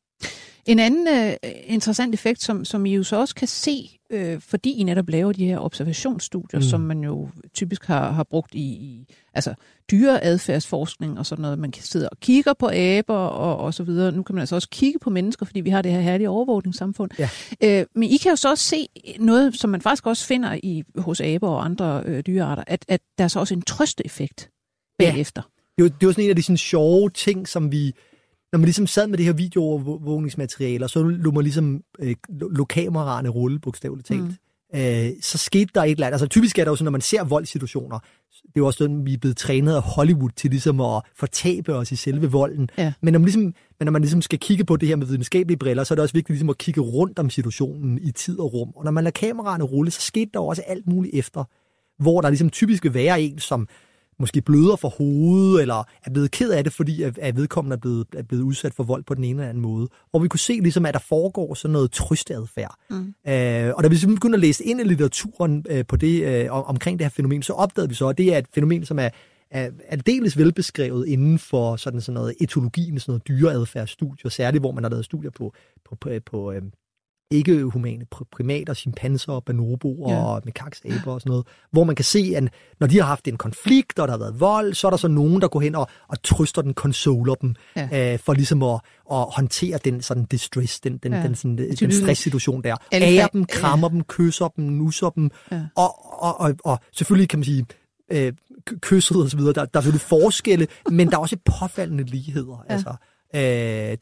[0.68, 4.70] En anden øh, interessant effekt, som, som I jo så også kan se, øh, fordi
[4.70, 6.62] I netop laver de her observationsstudier, mm.
[6.62, 9.54] som man jo typisk har, har brugt i, i altså
[9.90, 11.58] dyreadfærdsforskning og sådan noget.
[11.58, 14.12] Man kan sidde og kigge på aber og, og så videre.
[14.12, 17.10] Nu kan man altså også kigge på mennesker, fordi vi har det her herlige overvågningssamfund.
[17.18, 17.28] Ja.
[17.64, 18.86] Øh, men I kan jo så også se
[19.18, 23.00] noget, som man faktisk også finder i, hos aber og andre øh, dyrearter, at, at
[23.18, 24.50] der er så også en trøsteeffekt
[24.98, 25.42] bagefter.
[25.44, 25.52] Ja.
[25.78, 27.92] Det er, jo, det er jo sådan en af de sådan sjove ting, som vi
[28.52, 32.16] når man ligesom sad med det her videoovervågningsmaterialer, så lå man ligesom øh,
[32.50, 34.22] lå kameraerne rulle, bogstaveligt talt.
[34.22, 34.34] Mm.
[34.74, 36.14] Øh, så skete der et eller andet.
[36.14, 37.98] Altså typisk er det jo sådan, når man ser voldsituationer,
[38.42, 41.74] det er jo også sådan, vi er blevet trænet af Hollywood til ligesom at fortabe
[41.74, 42.70] os i selve volden.
[42.78, 42.92] Ja.
[43.00, 45.58] Men, når man ligesom, men når man ligesom skal kigge på det her med videnskabelige
[45.58, 48.52] briller, så er det også vigtigt ligesom at kigge rundt om situationen i tid og
[48.52, 48.72] rum.
[48.76, 51.44] Og når man lader kameraerne rulle, så skete der også alt muligt efter,
[52.02, 53.68] hvor der ligesom typisk vil være en, som
[54.20, 58.06] måske bløder for hovedet, eller er blevet ked af det, fordi at vedkommende er blevet,
[58.16, 59.88] er blevet udsat for vold på den ene eller anden måde.
[60.12, 62.74] Og vi kunne se, ligesom, at der foregår sådan noget trystadfærd.
[62.90, 63.14] Mm.
[63.28, 66.52] Øh, og da vi simpelthen begyndte at læse ind i litteraturen øh, på det, øh,
[66.52, 69.08] omkring det her fænomen, så opdagede vi så, at det er et fænomen, som er,
[69.50, 74.84] er aldeles velbeskrevet inden for sådan, sådan noget etologien, sådan noget dyreadfærdsstudier, særligt hvor man
[74.84, 75.54] har lavet studier på,
[75.88, 76.52] på, på, på
[77.32, 80.24] øh, ikke humane primater, chimpanser, bonoboer ja.
[80.24, 82.44] og mekaksaber og sådan noget, hvor man kan se, at
[82.80, 85.08] når de har haft en konflikt, og der har været vold, så er der så
[85.08, 88.12] nogen, der går hen og, og trøster den, consoler dem, ja.
[88.12, 88.80] øh, for ligesom at,
[89.12, 91.22] at håndtere den sådan distress, den, den, ja.
[91.22, 92.76] den, sådan, den stresssituation der.
[92.92, 93.94] Ærer dem, krammer ja.
[93.94, 95.62] dem, kysser dem, nusser dem, ja.
[95.76, 97.66] og, og, og, og selvfølgelig kan man sige,
[98.10, 98.32] øh,
[98.80, 102.64] kysset og så videre, der, der er selvfølgelig forskelle, men der er også påfaldende ligheder.
[102.68, 102.72] Ja.
[102.72, 102.94] Altså,
[103.34, 103.40] Øh,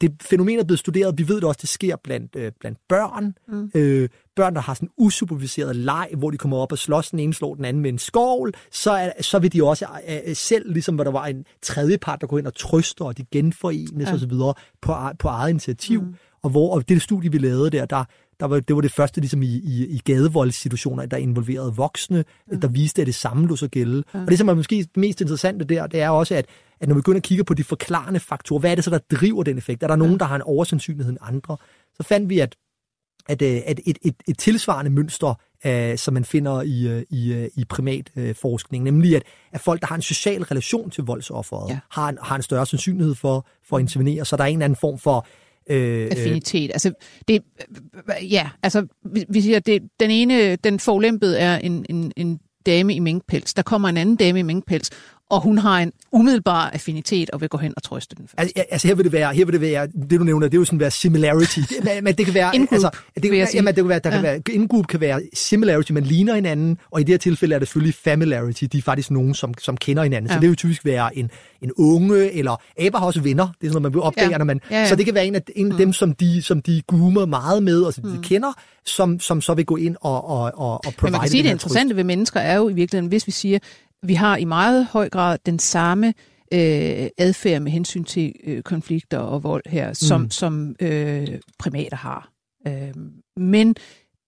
[0.01, 3.35] det fænomen er blevet studeret, vi ved det også, det sker blandt, øh, blandt børn.
[3.47, 3.71] Mm.
[3.75, 7.19] Øh, børn, der har sådan en usuperviseret leg, hvor de kommer op og slås, den
[7.19, 10.71] ene slår den anden med en skovl, så, er, så vil de også øh, selv,
[10.73, 14.09] ligesom hvor der var en tredje part, der går ind og trøster, og de genforenes
[14.09, 14.13] ja.
[14.13, 14.31] osv.
[14.81, 16.01] På, på eget initiativ.
[16.01, 16.13] Mm.
[16.43, 18.03] Og hvor og det studie, vi lavede der, der,
[18.39, 22.57] der var, det var det første ligesom i, i, i gadevoldssituationer, der involverede voksne, ja.
[22.57, 24.03] der viste, at det samme lå så gælde.
[24.13, 24.21] Ja.
[24.21, 26.45] Og det, som er måske mest interessante der, det er også, at
[26.79, 28.99] at når vi begynder at kigge på de forklarende faktorer, hvad er det så, der
[29.17, 29.83] driver den effekt?
[29.83, 31.57] Er der nogen, der har en oversandsynlighed end andre?
[31.93, 32.55] Så fandt vi, at,
[33.27, 35.33] at, øh, at et, et, et tilsvarende mønster,
[35.65, 39.87] uh, som man finder i, uh, i, uh, i primatforskning, nemlig at, at folk, der
[39.87, 41.79] har en social relation til voldsofferet, ja.
[41.91, 44.65] har, en, har en større sandsynlighed for, for at intervenere, så der er en eller
[44.65, 45.27] anden form for
[45.69, 46.71] Øh, Affinitet.
[46.71, 46.91] Altså,
[47.27, 47.43] det,
[48.21, 52.95] ja, altså, vi, vi siger, det, den ene, den forlæmpede er en, en, en dame
[52.95, 53.53] i minkpels.
[53.53, 54.89] Der kommer en anden dame i minkpels,
[55.29, 58.27] og hun har en umiddelbar affinitet og vil gå hen og trøste den.
[58.37, 60.59] Altså, altså her vil det være, her vil det være, det du nævner, det er
[60.59, 61.59] jo sådan være similarity.
[61.83, 64.15] men, men det kan være, in-group, altså, det, kan, jamen, det kan være, der ja.
[64.15, 67.59] kan være, in-group kan være similarity, man ligner hinanden, og i det her tilfælde er
[67.59, 70.29] det selvfølgelig familiarity, de er faktisk nogen, som, som kender hinanden.
[70.29, 70.35] Ja.
[70.35, 73.71] Så det vil typisk være en, en unge, eller aber har også venner, det er
[73.71, 74.37] sådan noget, man vil opdage, ja.
[74.37, 74.87] når man, ja, ja.
[74.87, 75.77] så det kan være en af, en af mm.
[75.77, 78.11] dem, som de, som de groomer meget med, og som mm.
[78.11, 78.53] de kender,
[78.85, 81.43] som, som så vil gå ind og, og, og, og provide Men man kan sige,
[81.43, 83.59] det interessante ved mennesker er jo i virkeligheden, hvis vi siger,
[84.07, 86.07] vi har i meget høj grad den samme
[86.53, 90.31] øh, adfærd med hensyn til øh, konflikter og vold her, som, mm.
[90.31, 91.27] som øh,
[91.59, 92.31] primater har.
[92.67, 92.93] Øh,
[93.37, 93.75] men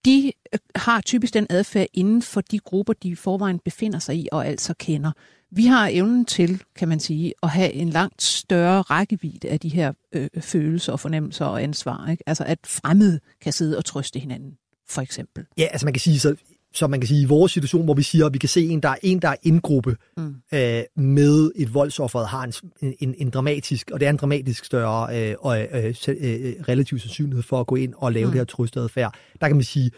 [0.06, 4.16] de øh, har typisk den adfærd inden for de grupper, de i forvejen befinder sig
[4.16, 5.12] i og altså kender.
[5.52, 9.70] Vi har evnen til, kan man sige, at have en langt større rækkevidde af de
[9.70, 12.08] her øh, følelser og fornemmelser og ansvar.
[12.12, 12.24] Ikke?
[12.28, 14.52] Altså at fremmede kan sidde og trøste hinanden,
[14.90, 15.46] for eksempel.
[15.58, 16.36] Ja, altså man kan sige, så
[16.74, 18.82] så man kan sige, i vores situation, hvor vi siger, at vi kan se en,
[18.82, 20.36] der er en, der er indgruppe mm.
[20.54, 22.44] øh, med et voldsoffer, har
[22.82, 25.68] en, en, en dramatisk, og det er en dramatisk større øh, og øh,
[26.08, 28.32] øh, relativ sandsynlighed for at gå ind og lave mm.
[28.32, 29.14] det her trøstadfærd.
[29.42, 29.92] Der kan man sige,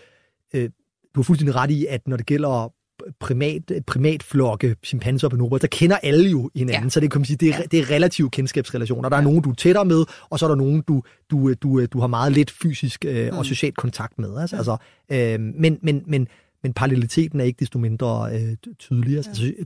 [0.53, 0.69] øh,
[1.15, 2.73] du har fuldstændig ret i, at når det gælder
[3.19, 6.89] primat, primatflokke, chimpanser og bonobo, der kender alle jo hinanden, ja.
[6.89, 9.09] så det kan man sige, det er, det er relative kendskabsrelationer.
[9.09, 9.23] Der er ja.
[9.23, 12.07] nogen, du er tættere med, og så er der nogen, du, du, du, du har
[12.07, 13.37] meget lidt fysisk øh, mm.
[13.37, 14.37] og socialt kontakt med.
[14.37, 14.59] Altså, ja.
[14.59, 14.77] altså,
[15.11, 16.27] øh, men, men, men
[16.63, 19.17] men paralleliteten er ikke desto mindre øh, tydelig.
[19.17, 19.47] Altså, ja.
[19.47, 19.65] Altså,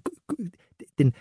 [0.97, 1.13] den,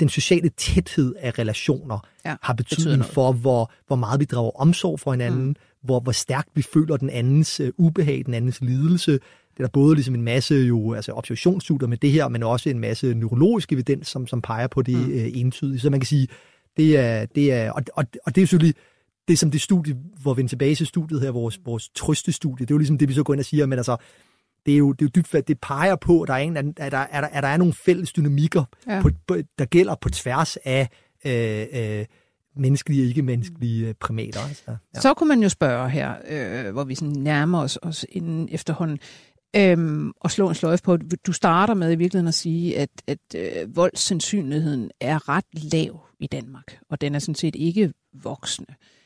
[0.00, 5.00] den sociale tæthed af relationer Ja, har betydning for, hvor, hvor meget vi drager omsorg
[5.00, 5.54] for hinanden, mm.
[5.82, 9.12] hvor, hvor stærkt vi føler den andens uh, ubehag, den andens lidelse.
[9.12, 12.70] Det er der både ligesom en masse jo, altså observationsstudier med det her, men også
[12.70, 15.14] en masse neurologisk evidens, som, som peger på det mm.
[15.14, 15.82] uh, entydigt.
[15.82, 16.28] Så man kan sige,
[16.76, 18.74] det er, det er og, og, og det er selvfølgelig
[19.28, 22.70] det som det studie, hvor vi vender tilbage til studiet her, vores, vores trøstestudie, det
[22.70, 23.96] er jo ligesom det, vi så går ind og siger, men altså,
[24.66, 26.56] det er jo, det er jo dybt, at det peger på, at der er, en,
[26.56, 29.02] at der, er, der, at der er nogle fælles dynamikker, Ja.
[29.02, 30.88] på, på, der gælder på tværs af
[31.26, 32.04] øh, øh,
[32.56, 34.40] menneskelige og ikke-menneskelige øh, primater.
[34.40, 35.00] Altså, ja.
[35.00, 38.98] Så kunne man jo spørge her, øh, hvor vi sådan nærmer os, os inden efterhånden,
[39.56, 40.96] øhm, og slå en sløjfe på,
[41.26, 46.26] du starter med i virkeligheden at sige, at, at øh, voldssandsynligheden er ret lav i
[46.26, 47.92] Danmark, og den er sådan set ikke
[48.22, 48.70] voksende.
[48.70, 49.01] Øh,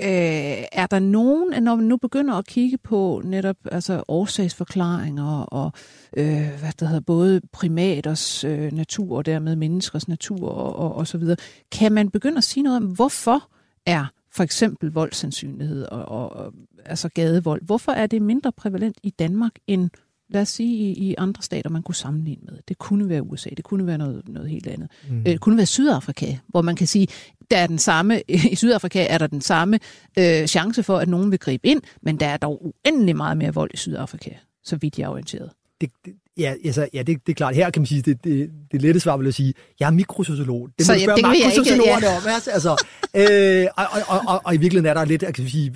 [0.00, 5.72] Øh, er der nogen, når man nu begynder at kigge på netop altså årsagsforklaringer og
[6.16, 11.06] øh, hvad det hedder, både primaters øh, natur og dermed menneskers natur og, og, og
[11.06, 11.36] så videre,
[11.72, 13.50] kan man begynde at sige noget om, hvorfor
[13.86, 16.52] er for eksempel voldsandsynlighed og, og, og
[16.84, 19.90] altså gadevold, hvorfor er det mindre prævalent i Danmark end
[20.30, 22.58] lad os sige, i, i andre stater, man kunne sammenligne med.
[22.68, 24.88] Det kunne være USA, det kunne være noget, noget helt andet.
[25.10, 25.18] Mm.
[25.18, 27.08] Øh, det kunne være Sydafrika, hvor man kan sige,
[27.50, 28.22] der er den samme,
[28.52, 29.78] i Sydafrika er der den samme
[30.18, 33.54] øh, chance for, at nogen vil gribe ind, men der er dog uendelig meget mere
[33.54, 34.30] vold i Sydafrika,
[34.64, 35.50] så vidt jeg er orienteret.
[35.80, 37.54] Det, det, ja, altså, ja det, det er klart.
[37.54, 40.68] Her kan man sige, det, det, det lette svar vil jeg sige, jeg er mikrosociolog.
[40.78, 42.16] Det Så må du ja, spørge ikke, makrosociologerne ja.
[42.16, 42.22] om.
[42.26, 45.74] Altså, altså, øh, og, og, og, og, i virkeligheden er der lidt, jeg kan sige,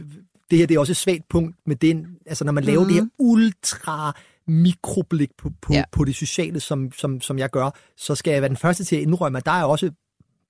[0.50, 2.88] det her det er også et svagt punkt med den, altså når man laver Mhm.
[2.88, 4.16] det her ultra
[4.46, 5.84] mikroblik på, på, Ja.
[5.92, 8.96] på det sociale, som, som, som jeg gør, så skal jeg være den første til
[8.96, 9.90] at indrømme, at der er også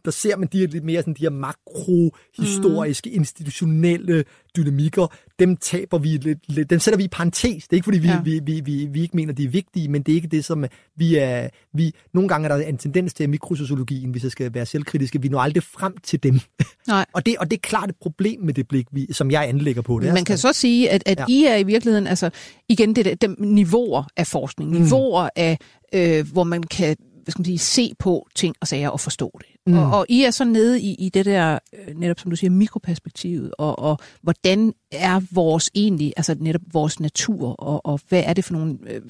[0.04, 3.16] der ser man de her lidt mere sådan de her makrohistoriske, mm.
[3.16, 4.24] institutionelle
[4.56, 5.06] dynamikker,
[5.38, 7.42] dem taber vi lidt, lidt, dem sætter vi i parentes.
[7.68, 8.20] Det er ikke, fordi vi, Ja.
[8.24, 10.64] vi, vi, vi, vi ikke mener, de er vigtige, men det er ikke det, som
[10.96, 11.48] vi er...
[11.74, 15.22] Vi, nogle gange er der en tendens til, at mikrosociologien, hvis jeg skal være selvkritiske,
[15.22, 16.40] vi når aldrig frem til dem.
[16.88, 17.06] Nej.
[17.14, 19.82] og, det, og det er klart et problem med det blik, vi, som jeg anlægger
[19.82, 20.14] på det.
[20.14, 21.24] Man kan så sige, at, at ja.
[21.28, 22.30] I er i virkeligheden, altså
[22.68, 24.80] igen, det der, dem niveauer af forskning, Mm.
[24.80, 25.58] niveauer af,
[25.94, 29.38] øh, hvor man kan hvad skal man sige, se på ting og sager og forstå
[29.38, 29.46] det.
[29.66, 29.78] Mm.
[29.78, 32.50] Og, og I er så nede i, i det der, øh, netop som du siger,
[32.50, 38.32] mikroperspektivet, og, og hvordan er vores egentlig, altså netop vores natur, og, og hvad er
[38.32, 39.02] det for nogle øh,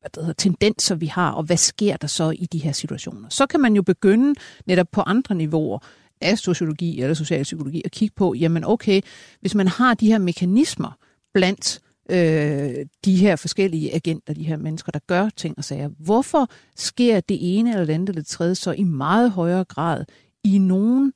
[0.00, 3.28] hvad det hedder, tendenser, vi har, og hvad sker der så i de her situationer.
[3.28, 4.34] Så kan man jo begynde
[4.66, 5.78] netop på andre niveauer,
[6.22, 9.00] af sociologi eller socialpsykologi, at kigge på, jamen okay,
[9.40, 10.96] hvis man har de her mekanismer
[11.34, 11.80] blandt
[12.10, 17.20] øh, de her forskellige agenter, de her mennesker, der gør ting og sager, hvorfor sker
[17.20, 20.04] det ene eller det andet eller det tredje så i meget højere grad
[20.44, 21.12] i nogle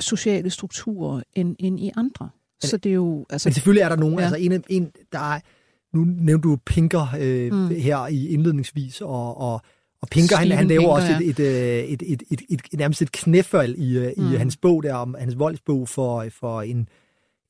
[0.00, 2.28] sociale strukturer end, end i andre?
[2.62, 3.26] Så det er jo...
[3.30, 4.22] Altså, Men selvfølgelig er der nogen, Ja.
[4.24, 5.40] altså en, af- en der er,
[5.96, 7.68] nu nævnte du Pinker øh, Mm.
[7.68, 9.60] her i indledningsvis, og, og,
[10.02, 11.18] og Pinker, han, Steven han laver Pinker, også ja.
[11.18, 14.24] et, et, øh, et, et, et, et, et, nærmest et knæfald i, mm.
[14.24, 14.32] Mm.
[14.32, 16.88] i hans bog der, om hans voldsbog for, for en,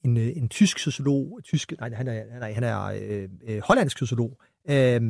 [0.05, 3.99] en, øh, en tysk sociolog, tysk, nej, han er, nej, han er øh, øh, hollandsk
[3.99, 4.39] sociolog,
[4.71, 5.01] øh,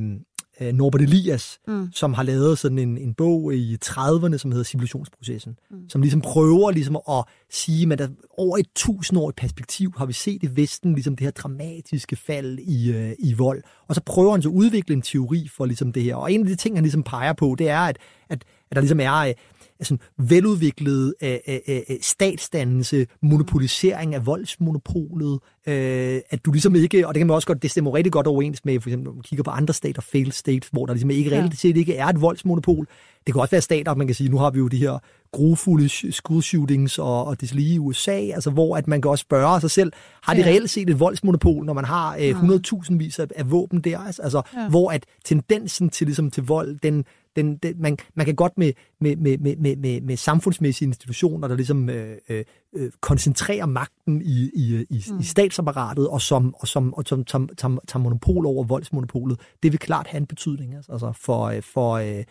[0.60, 1.88] øh, Norbert Elias, Mm.
[1.92, 5.76] som har lavet sådan en, en bog i 30'erne, som hedder Civilisationsprocessen, Mm.
[5.76, 5.88] mm.
[5.88, 8.08] som ligesom prøver ligesom at sige, at der
[8.38, 12.92] over et tusindårigt perspektiv har vi set i Vesten ligesom det her dramatiske fald i,
[12.92, 13.62] øh, i vold.
[13.88, 16.14] Og så prøver han så at udvikle en teori for ligesom det her.
[16.14, 18.80] Og en af de ting, han ligesom peger på, det er, at, at, at der
[18.80, 19.34] ligesom er øh,
[19.80, 27.14] altså, veludviklet øh, øh, øh, statsdannelse, monopolisering af voldsmonopolet, øh, at du ligesom ikke, og
[27.14, 29.22] det kan man også godt, det stemmer rigtig godt overens med, for eksempel, når man
[29.22, 31.36] kigger på andre stater, failed states, hvor der ligesom ikke Ja.
[31.40, 32.86] reelt set ikke er et voldsmonopol.
[33.26, 34.98] Det kan også være stater, man kan sige, nu har vi jo de her
[35.32, 39.22] grufulde school shootings og, og det lige i USA, altså hvor at man kan også
[39.22, 39.92] spørge sig selv,
[40.22, 40.46] har de Ja.
[40.46, 44.22] reelt set et voldsmonopol, når man har øh, 100.000 vis af, af våben der, altså,
[44.22, 44.68] altså Ja.
[44.68, 47.04] hvor at tendensen til, ligesom, til vold, den,
[47.36, 51.48] den, den, man, man kan godt med, med, med, med, med, med, med samfundsmæssige institutioner,
[51.48, 52.44] der ligesom øh, øh,
[52.76, 55.18] øh, koncentrerer magten i, i, i, Mm.
[55.20, 59.72] i statsapparatet, og som, og som, og som tager, tager, tager monopol over voldsmonopolet, det
[59.72, 62.24] vil klart have en betydning altså, altså for, øh, for, øh,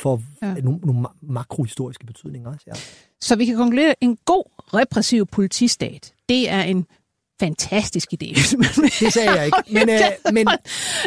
[0.00, 0.54] for Ja.
[0.54, 2.64] nogle, nogle ma- makrohistoriske betydninger også.
[2.66, 2.72] Ja.
[3.20, 6.86] Så vi kan konkludere, en god repressiv politistat, det er en
[7.40, 8.26] fantastisk idé.
[9.00, 10.00] Det sagde jeg ikke, men, øh,
[10.36, 10.46] men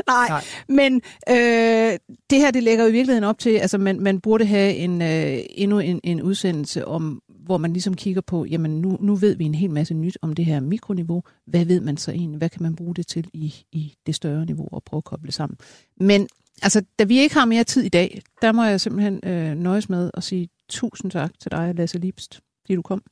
[0.08, 0.44] Nej, Nej.
[0.70, 2.00] men øh,
[2.30, 5.02] det her det lægger jo i virkeligheden op til, altså man, man burde have en,
[5.02, 9.36] øh, endnu en, en udsendelse om, hvor man ligesom kigger på, jamen nu, nu ved
[9.36, 11.24] vi en hel masse nyt om det her mikroniveau.
[11.46, 12.38] Hvad ved man så egentlig?
[12.38, 15.32] Hvad kan man bruge det til i, i det større niveau og prøve at koble
[15.32, 15.58] sammen?
[16.00, 16.28] Men
[16.62, 19.90] altså, da vi ikke har mere tid i dag, der må jeg simpelthen øh, nøjes
[19.90, 23.04] med at sige tusind tak til dig, Lasse Liebst, fordi du kom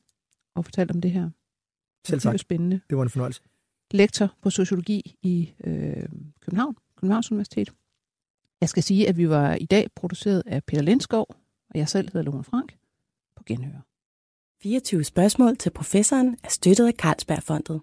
[0.56, 1.30] og fortalte om det her.
[2.06, 3.40] Selv Det er tak, spændende det var en fornøjelse.
[3.90, 6.08] lektor på sociologi i øh,
[6.40, 7.70] København, Københavns Universitet.
[8.60, 11.36] Jeg skal sige, at vi var i dag produceret af Peter Lindskov, og
[11.70, 12.76] Og jeg selv hedder Lone Frank.
[13.36, 13.80] På genhør.
[14.62, 17.80] 24 spørgsmål til professoren er støttet af Carlsbergfondet.